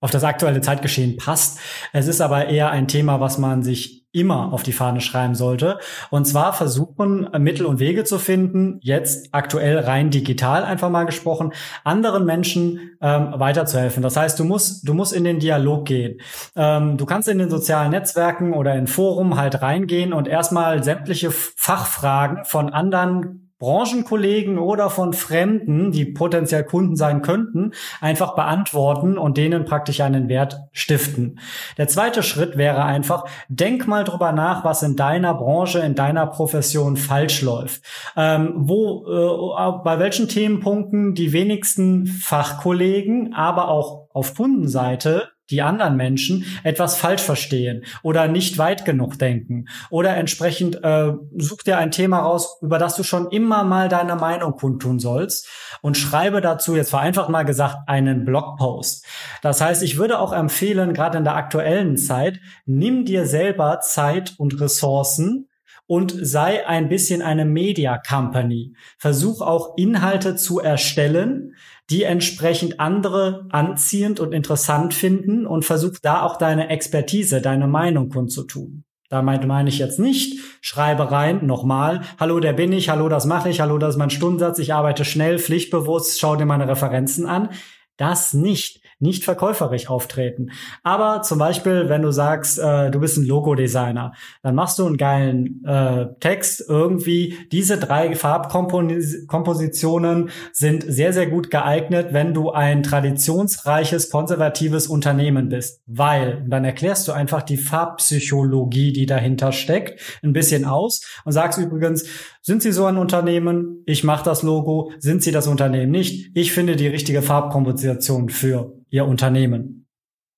auf 0.00 0.10
das 0.10 0.24
aktuelle 0.24 0.62
Zeitgeschehen 0.62 1.18
passt. 1.18 1.58
Es 1.92 2.06
ist 2.06 2.22
aber 2.22 2.46
eher 2.46 2.70
ein 2.70 2.88
Thema, 2.88 3.20
was 3.20 3.36
man 3.36 3.62
sich 3.62 4.05
immer 4.16 4.52
auf 4.52 4.62
die 4.62 4.72
Fahne 4.72 5.00
schreiben 5.00 5.34
sollte. 5.34 5.78
Und 6.10 6.26
zwar 6.26 6.52
versuchen, 6.52 7.28
Mittel 7.38 7.66
und 7.66 7.78
Wege 7.78 8.04
zu 8.04 8.18
finden, 8.18 8.78
jetzt 8.82 9.28
aktuell 9.32 9.78
rein 9.78 10.10
digital 10.10 10.64
einfach 10.64 10.90
mal 10.90 11.04
gesprochen, 11.04 11.52
anderen 11.84 12.24
Menschen 12.24 12.96
ähm, 13.00 13.34
weiterzuhelfen. 13.36 14.02
Das 14.02 14.16
heißt, 14.16 14.38
du 14.38 14.44
musst, 14.44 14.88
du 14.88 14.94
musst 14.94 15.12
in 15.12 15.24
den 15.24 15.38
Dialog 15.38 15.84
gehen. 15.84 16.20
Ähm, 16.56 16.96
du 16.96 17.04
kannst 17.06 17.28
in 17.28 17.38
den 17.38 17.50
sozialen 17.50 17.90
Netzwerken 17.90 18.54
oder 18.54 18.74
in 18.74 18.86
Forum 18.86 19.36
halt 19.36 19.62
reingehen 19.62 20.12
und 20.12 20.28
erstmal 20.28 20.82
sämtliche 20.82 21.30
Fachfragen 21.30 22.44
von 22.44 22.70
anderen 22.70 23.45
Branchenkollegen 23.58 24.58
oder 24.58 24.90
von 24.90 25.12
Fremden, 25.12 25.90
die 25.90 26.04
potenziell 26.04 26.64
Kunden 26.64 26.94
sein 26.94 27.22
könnten, 27.22 27.72
einfach 28.00 28.34
beantworten 28.34 29.16
und 29.16 29.38
denen 29.38 29.64
praktisch 29.64 30.00
einen 30.00 30.28
Wert 30.28 30.60
stiften. 30.72 31.40
Der 31.78 31.88
zweite 31.88 32.22
Schritt 32.22 32.56
wäre 32.56 32.84
einfach, 32.84 33.24
denk 33.48 33.86
mal 33.86 34.04
drüber 34.04 34.32
nach, 34.32 34.64
was 34.64 34.82
in 34.82 34.96
deiner 34.96 35.34
Branche, 35.34 35.78
in 35.78 35.94
deiner 35.94 36.26
Profession 36.26 36.96
falsch 36.96 37.40
läuft. 37.42 37.82
Ähm, 38.16 38.52
wo, 38.56 39.54
äh, 39.56 39.82
bei 39.82 39.98
welchen 39.98 40.28
Themenpunkten 40.28 41.14
die 41.14 41.32
wenigsten 41.32 42.06
Fachkollegen, 42.06 43.32
aber 43.34 43.68
auch 43.68 44.08
auf 44.12 44.34
Kundenseite 44.34 45.30
die 45.50 45.62
anderen 45.62 45.96
Menschen 45.96 46.44
etwas 46.64 46.96
falsch 46.96 47.22
verstehen 47.22 47.84
oder 48.02 48.28
nicht 48.28 48.58
weit 48.58 48.84
genug 48.84 49.18
denken 49.18 49.66
oder 49.90 50.16
entsprechend 50.16 50.82
äh, 50.82 51.12
such 51.36 51.62
dir 51.62 51.78
ein 51.78 51.90
Thema 51.90 52.20
raus, 52.20 52.58
über 52.62 52.78
das 52.78 52.96
du 52.96 53.02
schon 53.02 53.30
immer 53.30 53.64
mal 53.64 53.88
deine 53.88 54.16
Meinung 54.16 54.56
kundtun 54.56 54.98
sollst 54.98 55.48
und 55.82 55.96
schreibe 55.96 56.40
dazu 56.40 56.74
jetzt 56.74 56.90
vereinfacht 56.90 57.28
mal 57.28 57.44
gesagt 57.44 57.88
einen 57.88 58.24
Blogpost. 58.24 59.04
Das 59.42 59.60
heißt, 59.60 59.82
ich 59.82 59.98
würde 59.98 60.18
auch 60.18 60.32
empfehlen, 60.32 60.92
gerade 60.92 61.18
in 61.18 61.24
der 61.24 61.36
aktuellen 61.36 61.96
Zeit, 61.96 62.40
nimm 62.64 63.04
dir 63.04 63.26
selber 63.26 63.80
Zeit 63.80 64.34
und 64.38 64.60
Ressourcen 64.60 65.48
und 65.86 66.12
sei 66.20 66.66
ein 66.66 66.88
bisschen 66.88 67.22
eine 67.22 67.44
Media 67.44 67.98
Company. 67.98 68.74
Versuch 68.98 69.40
auch 69.40 69.76
Inhalte 69.76 70.36
zu 70.36 70.58
erstellen, 70.60 71.54
die 71.90 72.02
entsprechend 72.02 72.80
andere 72.80 73.46
anziehend 73.50 74.20
und 74.20 74.32
interessant 74.32 74.92
finden 74.92 75.46
und 75.46 75.64
versuch 75.64 75.98
da 76.02 76.22
auch 76.22 76.36
deine 76.36 76.68
Expertise, 76.68 77.40
deine 77.40 77.68
Meinung 77.68 78.08
kundzutun. 78.08 78.84
Da 79.08 79.22
meine 79.22 79.68
ich 79.68 79.78
jetzt 79.78 80.00
nicht, 80.00 80.40
schreibe 80.60 81.12
rein, 81.12 81.46
nochmal, 81.46 82.02
hallo, 82.18 82.40
der 82.40 82.52
bin 82.54 82.72
ich, 82.72 82.88
hallo, 82.88 83.08
das 83.08 83.24
mache 83.24 83.48
ich, 83.48 83.60
hallo, 83.60 83.78
das 83.78 83.94
ist 83.94 83.98
mein 83.98 84.10
Stundensatz, 84.10 84.58
ich 84.58 84.74
arbeite 84.74 85.04
schnell, 85.04 85.38
pflichtbewusst, 85.38 86.18
schau 86.18 86.34
dir 86.34 86.44
meine 86.44 86.66
Referenzen 86.66 87.26
an. 87.26 87.50
Das 87.96 88.34
nicht 88.34 88.80
nicht 88.98 89.24
verkäuferisch 89.24 89.90
auftreten. 89.90 90.50
Aber 90.82 91.20
zum 91.22 91.38
Beispiel, 91.38 91.88
wenn 91.88 92.02
du 92.02 92.10
sagst, 92.10 92.58
äh, 92.58 92.90
du 92.90 92.98
bist 93.00 93.16
ein 93.18 93.26
Logo-Designer, 93.26 94.12
dann 94.42 94.54
machst 94.54 94.78
du 94.78 94.86
einen 94.86 94.96
geilen 94.96 95.62
äh, 95.64 96.06
Text 96.20 96.64
irgendwie. 96.66 97.36
Diese 97.52 97.76
drei 97.78 98.14
Farbkompositionen 98.14 100.30
sind 100.52 100.84
sehr, 100.86 101.12
sehr 101.12 101.26
gut 101.26 101.50
geeignet, 101.50 102.08
wenn 102.12 102.32
du 102.32 102.50
ein 102.50 102.82
traditionsreiches, 102.82 104.08
konservatives 104.10 104.86
Unternehmen 104.86 105.50
bist. 105.50 105.82
Weil, 105.86 106.44
dann 106.48 106.64
erklärst 106.64 107.06
du 107.08 107.12
einfach 107.12 107.42
die 107.42 107.58
Farbpsychologie, 107.58 108.92
die 108.92 109.06
dahinter 109.06 109.50
steckt, 109.52 110.00
ein 110.22 110.32
bisschen 110.32 110.64
aus 110.64 111.02
und 111.24 111.32
sagst 111.32 111.58
übrigens, 111.58 112.04
sind 112.46 112.62
Sie 112.62 112.70
so 112.70 112.86
ein 112.86 112.96
Unternehmen? 112.96 113.82
Ich 113.86 114.04
mache 114.04 114.24
das 114.24 114.44
Logo. 114.44 114.92
Sind 115.00 115.20
Sie 115.20 115.32
das 115.32 115.48
Unternehmen 115.48 115.90
nicht? 115.90 116.30
Ich 116.34 116.52
finde 116.52 116.76
die 116.76 116.86
richtige 116.86 117.20
Farbkomposition 117.20 118.28
für 118.28 118.72
Ihr 118.96 119.04
Unternehmen. 119.04 119.86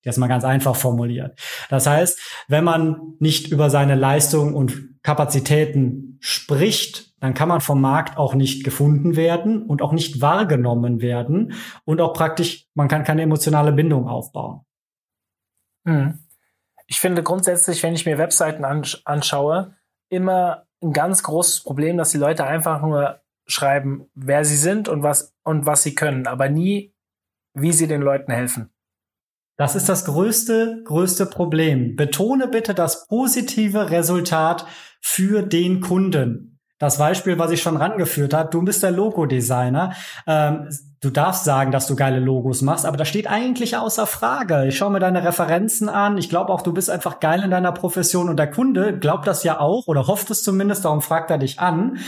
Jetzt 0.03 0.17
mal 0.17 0.27
ganz 0.27 0.43
einfach 0.43 0.75
formuliert. 0.75 1.39
Das 1.69 1.87
heißt, 1.87 2.19
wenn 2.49 2.65
man 2.65 3.15
nicht 3.19 3.51
über 3.51 3.69
seine 3.69 3.95
Leistung 3.95 4.53
und 4.53 5.01
Kapazitäten 5.01 6.17
spricht, 6.19 7.13
dann 7.21 7.33
kann 7.33 7.47
man 7.47 7.61
vom 7.61 7.79
Markt 7.79 8.17
auch 8.17 8.33
nicht 8.33 8.65
gefunden 8.65 9.15
werden 9.15 9.63
und 9.63 9.81
auch 9.81 9.93
nicht 9.93 10.19
wahrgenommen 10.19 11.01
werden 11.01 11.53
und 11.85 12.01
auch 12.01 12.13
praktisch, 12.13 12.67
man 12.73 12.89
kann 12.89 13.05
keine 13.05 13.21
emotionale 13.21 13.71
Bindung 13.71 14.09
aufbauen. 14.09 14.65
Hm. 15.85 16.19
Ich 16.87 16.99
finde 16.99 17.23
grundsätzlich, 17.23 17.81
wenn 17.81 17.93
ich 17.93 18.05
mir 18.05 18.17
Webseiten 18.17 18.65
anschaue, 18.65 19.75
immer 20.09 20.65
ein 20.83 20.91
ganz 20.91 21.23
großes 21.23 21.63
Problem, 21.63 21.97
dass 21.97 22.11
die 22.11 22.17
Leute 22.17 22.45
einfach 22.45 22.81
nur 22.81 23.21
schreiben, 23.47 24.09
wer 24.15 24.43
sie 24.43 24.57
sind 24.57 24.89
und 24.89 25.01
was, 25.01 25.33
und 25.43 25.65
was 25.65 25.83
sie 25.83 25.95
können, 25.95 26.27
aber 26.27 26.49
nie, 26.49 26.93
wie 27.61 27.73
sie 27.73 27.87
den 27.87 28.01
Leuten 28.01 28.31
helfen. 28.31 28.69
Das 29.57 29.75
ist 29.75 29.89
das 29.89 30.05
größte, 30.05 30.83
größte 30.85 31.25
Problem. 31.25 31.97
Betone 31.97 32.47
bitte 32.47 32.73
das 32.73 33.07
positive 33.07 33.89
Resultat 33.89 34.65
für 35.01 35.41
den 35.41 35.81
Kunden. 35.81 36.59
Das 36.77 36.97
Beispiel, 36.97 37.37
was 37.37 37.51
ich 37.51 37.61
schon 37.61 37.75
rangeführt 37.75 38.33
habe, 38.33 38.49
du 38.49 38.61
bist 38.61 38.83
der 38.83 38.91
Logo-Designer. 38.91 39.93
Ähm, 40.25 40.69
du 41.01 41.09
darfst 41.09 41.45
sagen, 41.45 41.71
dass 41.71 41.87
du 41.87 41.95
geile 41.95 42.19
Logos 42.19 42.61
machst, 42.61 42.85
aber 42.85 42.97
das 42.97 43.07
steht 43.07 43.27
eigentlich 43.27 43.77
außer 43.77 44.05
Frage. 44.05 44.65
Ich 44.67 44.77
schaue 44.77 44.91
mir 44.91 44.99
deine 44.99 45.23
Referenzen 45.23 45.87
an. 45.87 46.17
Ich 46.17 46.29
glaube 46.29 46.51
auch, 46.51 46.61
du 46.61 46.73
bist 46.73 46.89
einfach 46.89 47.21
geil 47.21 47.41
in 47.43 47.51
deiner 47.51 47.71
Profession 47.71 48.27
und 48.27 48.37
der 48.37 48.51
Kunde 48.51 48.97
glaubt 48.97 49.25
das 49.25 49.43
ja 49.43 49.59
auch 49.59 49.87
oder 49.87 50.07
hofft 50.07 50.29
es 50.29 50.43
zumindest, 50.43 50.83
darum 50.83 51.01
fragt 51.01 51.31
er 51.31 51.37
dich 51.37 51.59
an. 51.59 51.99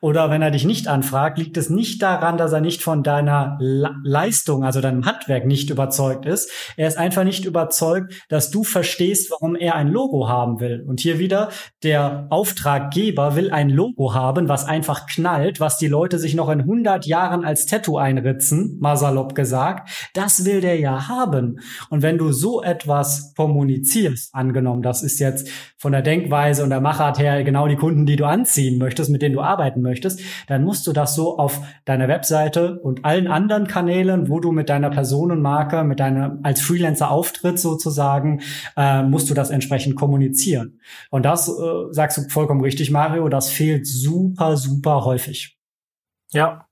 Oder 0.00 0.30
wenn 0.30 0.40
er 0.40 0.50
dich 0.50 0.64
nicht 0.64 0.88
anfragt, 0.88 1.38
liegt 1.38 1.56
es 1.58 1.68
nicht 1.68 2.00
daran, 2.00 2.38
dass 2.38 2.52
er 2.52 2.60
nicht 2.60 2.82
von 2.82 3.02
deiner 3.02 3.56
Le 3.60 3.88
Leistung, 4.02 4.64
also 4.64 4.80
deinem 4.80 5.04
Handwerk 5.04 5.44
nicht 5.44 5.70
überzeugt 5.70 6.24
ist. 6.24 6.50
Er 6.76 6.88
ist 6.88 6.98
einfach 6.98 7.24
nicht 7.24 7.44
überzeugt, 7.44 8.14
dass 8.28 8.50
du 8.50 8.64
verstehst, 8.64 9.30
warum 9.30 9.56
er 9.56 9.74
ein 9.74 9.88
Logo 9.88 10.28
haben 10.28 10.60
will. 10.60 10.84
Und 10.86 11.00
hier 11.00 11.18
wieder, 11.18 11.50
der 11.82 12.26
Auftraggeber 12.30 13.36
will 13.36 13.50
ein 13.50 13.68
Logo 13.70 14.14
haben, 14.14 14.48
was 14.48 14.64
einfach 14.64 15.06
knallt, 15.06 15.60
was 15.60 15.78
die 15.78 15.88
Leute 15.88 16.18
sich 16.18 16.34
noch 16.34 16.48
in 16.48 16.60
100 16.60 17.06
Jahren 17.06 17.44
als 17.44 17.66
Tattoo 17.66 17.98
einritzen 17.98 18.37
sitzen, 18.38 18.78
mal 18.80 18.98
gesagt, 19.34 20.10
das 20.14 20.44
will 20.44 20.60
der 20.60 20.78
ja 20.78 21.08
haben. 21.08 21.60
Und 21.90 22.02
wenn 22.02 22.18
du 22.18 22.32
so 22.32 22.62
etwas 22.62 23.32
kommunizierst, 23.36 24.34
angenommen, 24.34 24.82
das 24.82 25.02
ist 25.02 25.18
jetzt 25.18 25.48
von 25.76 25.92
der 25.92 26.02
Denkweise 26.02 26.62
und 26.62 26.70
der 26.70 26.80
Machart 26.80 27.18
her 27.18 27.42
genau 27.44 27.68
die 27.68 27.76
Kunden, 27.76 28.06
die 28.06 28.16
du 28.16 28.24
anziehen 28.24 28.78
möchtest, 28.78 29.10
mit 29.10 29.22
denen 29.22 29.34
du 29.34 29.40
arbeiten 29.40 29.82
möchtest, 29.82 30.20
dann 30.46 30.64
musst 30.64 30.86
du 30.86 30.92
das 30.92 31.14
so 31.14 31.38
auf 31.38 31.60
deiner 31.84 32.08
Webseite 32.08 32.78
und 32.80 33.04
allen 33.04 33.26
anderen 33.26 33.66
Kanälen, 33.66 34.28
wo 34.28 34.40
du 34.40 34.52
mit 34.52 34.68
deiner 34.68 34.90
Personenmarke, 34.90 35.84
mit 35.84 36.00
deiner 36.00 36.38
als 36.42 36.60
Freelancer 36.60 37.10
auftritt 37.10 37.58
sozusagen, 37.58 38.40
äh, 38.76 39.02
musst 39.02 39.30
du 39.30 39.34
das 39.34 39.50
entsprechend 39.50 39.96
kommunizieren. 39.96 40.80
Und 41.10 41.24
das 41.24 41.48
äh, 41.48 41.52
sagst 41.90 42.18
du 42.18 42.22
vollkommen 42.28 42.60
richtig, 42.60 42.90
Mario, 42.90 43.28
das 43.28 43.50
fehlt 43.50 43.86
super, 43.86 44.56
super 44.56 45.04
häufig. 45.04 45.56
Ja, 46.32 46.67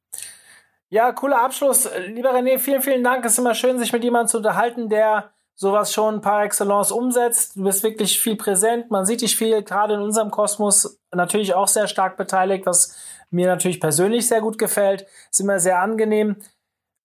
ja, 0.89 1.13
cooler 1.13 1.43
Abschluss. 1.43 1.89
Lieber 2.09 2.35
René, 2.35 2.59
vielen, 2.59 2.83
vielen 2.83 3.05
Dank. 3.05 3.25
Es 3.25 3.33
ist 3.33 3.39
immer 3.39 3.55
schön, 3.55 3.79
sich 3.79 3.93
mit 3.93 4.05
jemandem 4.05 4.29
zu 4.29 4.37
unterhalten, 4.39 4.89
der 4.89 5.33
sowas 5.55 5.93
schon 5.93 6.21
par 6.21 6.45
excellence 6.45 6.93
umsetzt. 6.93 7.57
Du 7.57 7.65
bist 7.65 7.83
wirklich 7.83 8.21
viel 8.21 8.37
präsent, 8.37 8.91
man 8.91 9.07
sieht 9.07 9.23
dich 9.23 9.37
viel, 9.37 9.63
gerade 9.63 9.95
in 9.95 10.01
unserem 10.01 10.31
Kosmos 10.31 11.01
natürlich 11.13 11.55
auch 11.55 11.67
sehr 11.67 11.89
stark 11.89 12.17
beteiligt, 12.17 12.67
was 12.67 12.97
mir 13.31 13.47
natürlich 13.47 13.81
persönlich 13.81 14.29
sehr 14.29 14.41
gut 14.41 14.59
gefällt. 14.59 15.07
Ist 15.31 15.41
immer 15.41 15.59
sehr 15.59 15.81
angenehm. 15.81 16.37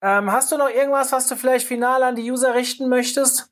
Ähm, 0.04 0.32
hast 0.32 0.52
du 0.52 0.58
noch 0.58 0.70
irgendwas, 0.70 1.12
was 1.12 1.28
du 1.28 1.36
vielleicht 1.36 1.68
final 1.68 2.04
an 2.04 2.16
die 2.16 2.30
User 2.30 2.54
richten 2.54 2.90
möchtest? 2.90 3.50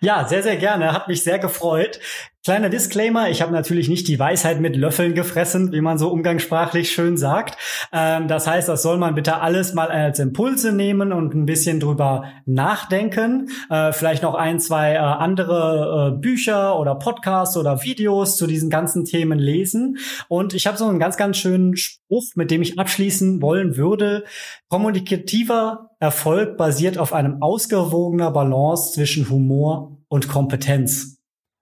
Ja, 0.00 0.26
sehr, 0.26 0.42
sehr 0.42 0.56
gerne. 0.56 0.92
Hat 0.92 1.08
mich 1.08 1.24
sehr 1.24 1.38
gefreut. 1.38 2.00
Kleiner 2.44 2.68
Disclaimer, 2.68 3.28
ich 3.28 3.42
habe 3.42 3.52
natürlich 3.52 3.88
nicht 3.88 4.06
die 4.06 4.18
Weisheit 4.18 4.60
mit 4.60 4.76
Löffeln 4.76 5.14
gefressen, 5.14 5.72
wie 5.72 5.80
man 5.80 5.98
so 5.98 6.08
umgangssprachlich 6.08 6.92
schön 6.92 7.16
sagt. 7.16 7.58
Ähm, 7.92 8.28
das 8.28 8.46
heißt, 8.46 8.68
das 8.68 8.82
soll 8.82 8.96
man 8.96 9.16
bitte 9.16 9.40
alles 9.40 9.74
mal 9.74 9.88
als 9.88 10.20
Impulse 10.20 10.72
nehmen 10.72 11.12
und 11.12 11.34
ein 11.34 11.46
bisschen 11.46 11.80
drüber 11.80 12.24
nachdenken. 12.46 13.50
Äh, 13.70 13.92
vielleicht 13.92 14.22
noch 14.22 14.34
ein, 14.34 14.60
zwei 14.60 14.94
äh, 14.94 14.98
andere 14.98 16.14
äh, 16.14 16.18
Bücher 16.20 16.78
oder 16.78 16.94
Podcasts 16.94 17.56
oder 17.56 17.82
Videos 17.82 18.36
zu 18.36 18.46
diesen 18.46 18.70
ganzen 18.70 19.04
Themen 19.04 19.40
lesen. 19.40 19.98
Und 20.28 20.54
ich 20.54 20.68
habe 20.68 20.78
so 20.78 20.86
einen 20.86 21.00
ganz, 21.00 21.16
ganz 21.16 21.36
schönen 21.38 21.76
Spruch, 21.76 22.24
mit 22.36 22.52
dem 22.52 22.62
ich 22.62 22.78
abschließen 22.78 23.42
wollen 23.42 23.76
würde. 23.76 24.24
Kommunikativer 24.68 25.90
Erfolg 25.98 26.56
basiert 26.56 26.98
auf 26.98 27.12
einem 27.12 27.42
ausgewogener 27.42 28.30
Balance 28.30 28.92
zwischen 28.92 29.28
Humor 29.28 29.98
und 30.08 30.28
Kompetenz. 30.28 31.17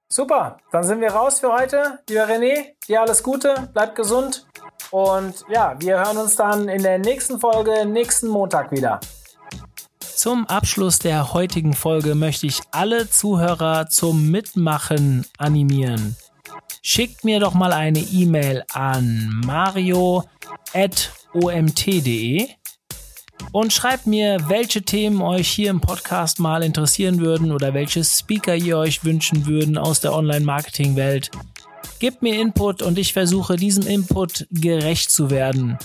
Super, 0.09 0.59
dann 0.71 0.85
sind 0.85 1.01
wir 1.01 1.11
raus 1.11 1.40
für 1.40 1.53
heute. 1.53 1.99
Lieber 2.09 2.29
René, 2.29 2.75
dir 2.87 3.01
alles 3.01 3.23
Gute, 3.25 3.69
bleib 3.73 3.97
gesund 3.97 4.47
und 4.90 5.45
ja, 5.49 5.75
wir 5.79 5.99
hören 5.99 6.16
uns 6.19 6.37
dann 6.37 6.69
in 6.69 6.83
der 6.83 6.99
nächsten 6.99 7.40
Folge 7.40 7.85
nächsten 7.87 8.29
Montag 8.29 8.71
wieder. 8.71 9.01
Zum 9.99 10.47
Abschluss 10.47 11.01
der 11.01 11.35
heutigen 11.35 11.75
Folge 11.75 12.14
möchte 12.14 12.47
ich 12.47 12.61
alle 12.71 13.11
Zuhörer 13.11 13.88
zum 13.88 14.31
Mitmachen 14.31 15.27
animieren. 15.38 16.16
Schickt 16.83 17.25
mir 17.25 17.40
doch 17.40 17.55
mal 17.55 17.73
eine 17.73 17.99
E-Mail 17.99 18.62
an 18.73 19.42
mario.omt.de 19.45 20.27
und 23.53 23.72
schreibt 23.72 24.07
mir, 24.07 24.38
welche 24.49 24.83
Themen 24.83 25.22
euch 25.22 25.49
hier 25.49 25.70
im 25.70 25.81
Podcast 25.81 26.40
mal 26.40 26.62
interessieren 26.62 27.20
würden 27.20 27.53
oder 27.53 27.75
welche 27.75 28.05
Speaker 28.05 28.55
ihr 28.55 28.79
euch 28.79 29.05
wünschen 29.05 29.46
würden 29.46 29.79
aus 29.79 30.01
der 30.01 30.14
Online-Marketing-Welt. 30.14 31.31
Gebt 31.99 32.22
mir 32.22 32.40
Input 32.40 32.83
und 32.83 32.99
ich 32.99 33.12
versuche 33.12 33.57
diesem 33.57 33.87
Input 33.87 34.46
gerecht 34.51 35.11
zu 35.11 35.31
werden. 35.31 35.79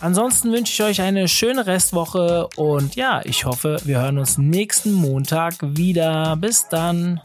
Ansonsten 0.00 0.52
wünsche 0.52 0.72
ich 0.72 0.82
euch 0.82 1.00
eine 1.00 1.26
schöne 1.28 1.66
Restwoche 1.66 2.48
und 2.56 2.94
ja, 2.94 3.20
ich 3.24 3.44
hoffe, 3.44 3.78
wir 3.84 4.00
hören 4.00 4.18
uns 4.18 4.38
nächsten 4.38 4.92
Montag 4.92 5.56
wieder. 5.60 6.36
Bis 6.36 6.68
dann. 6.68 7.20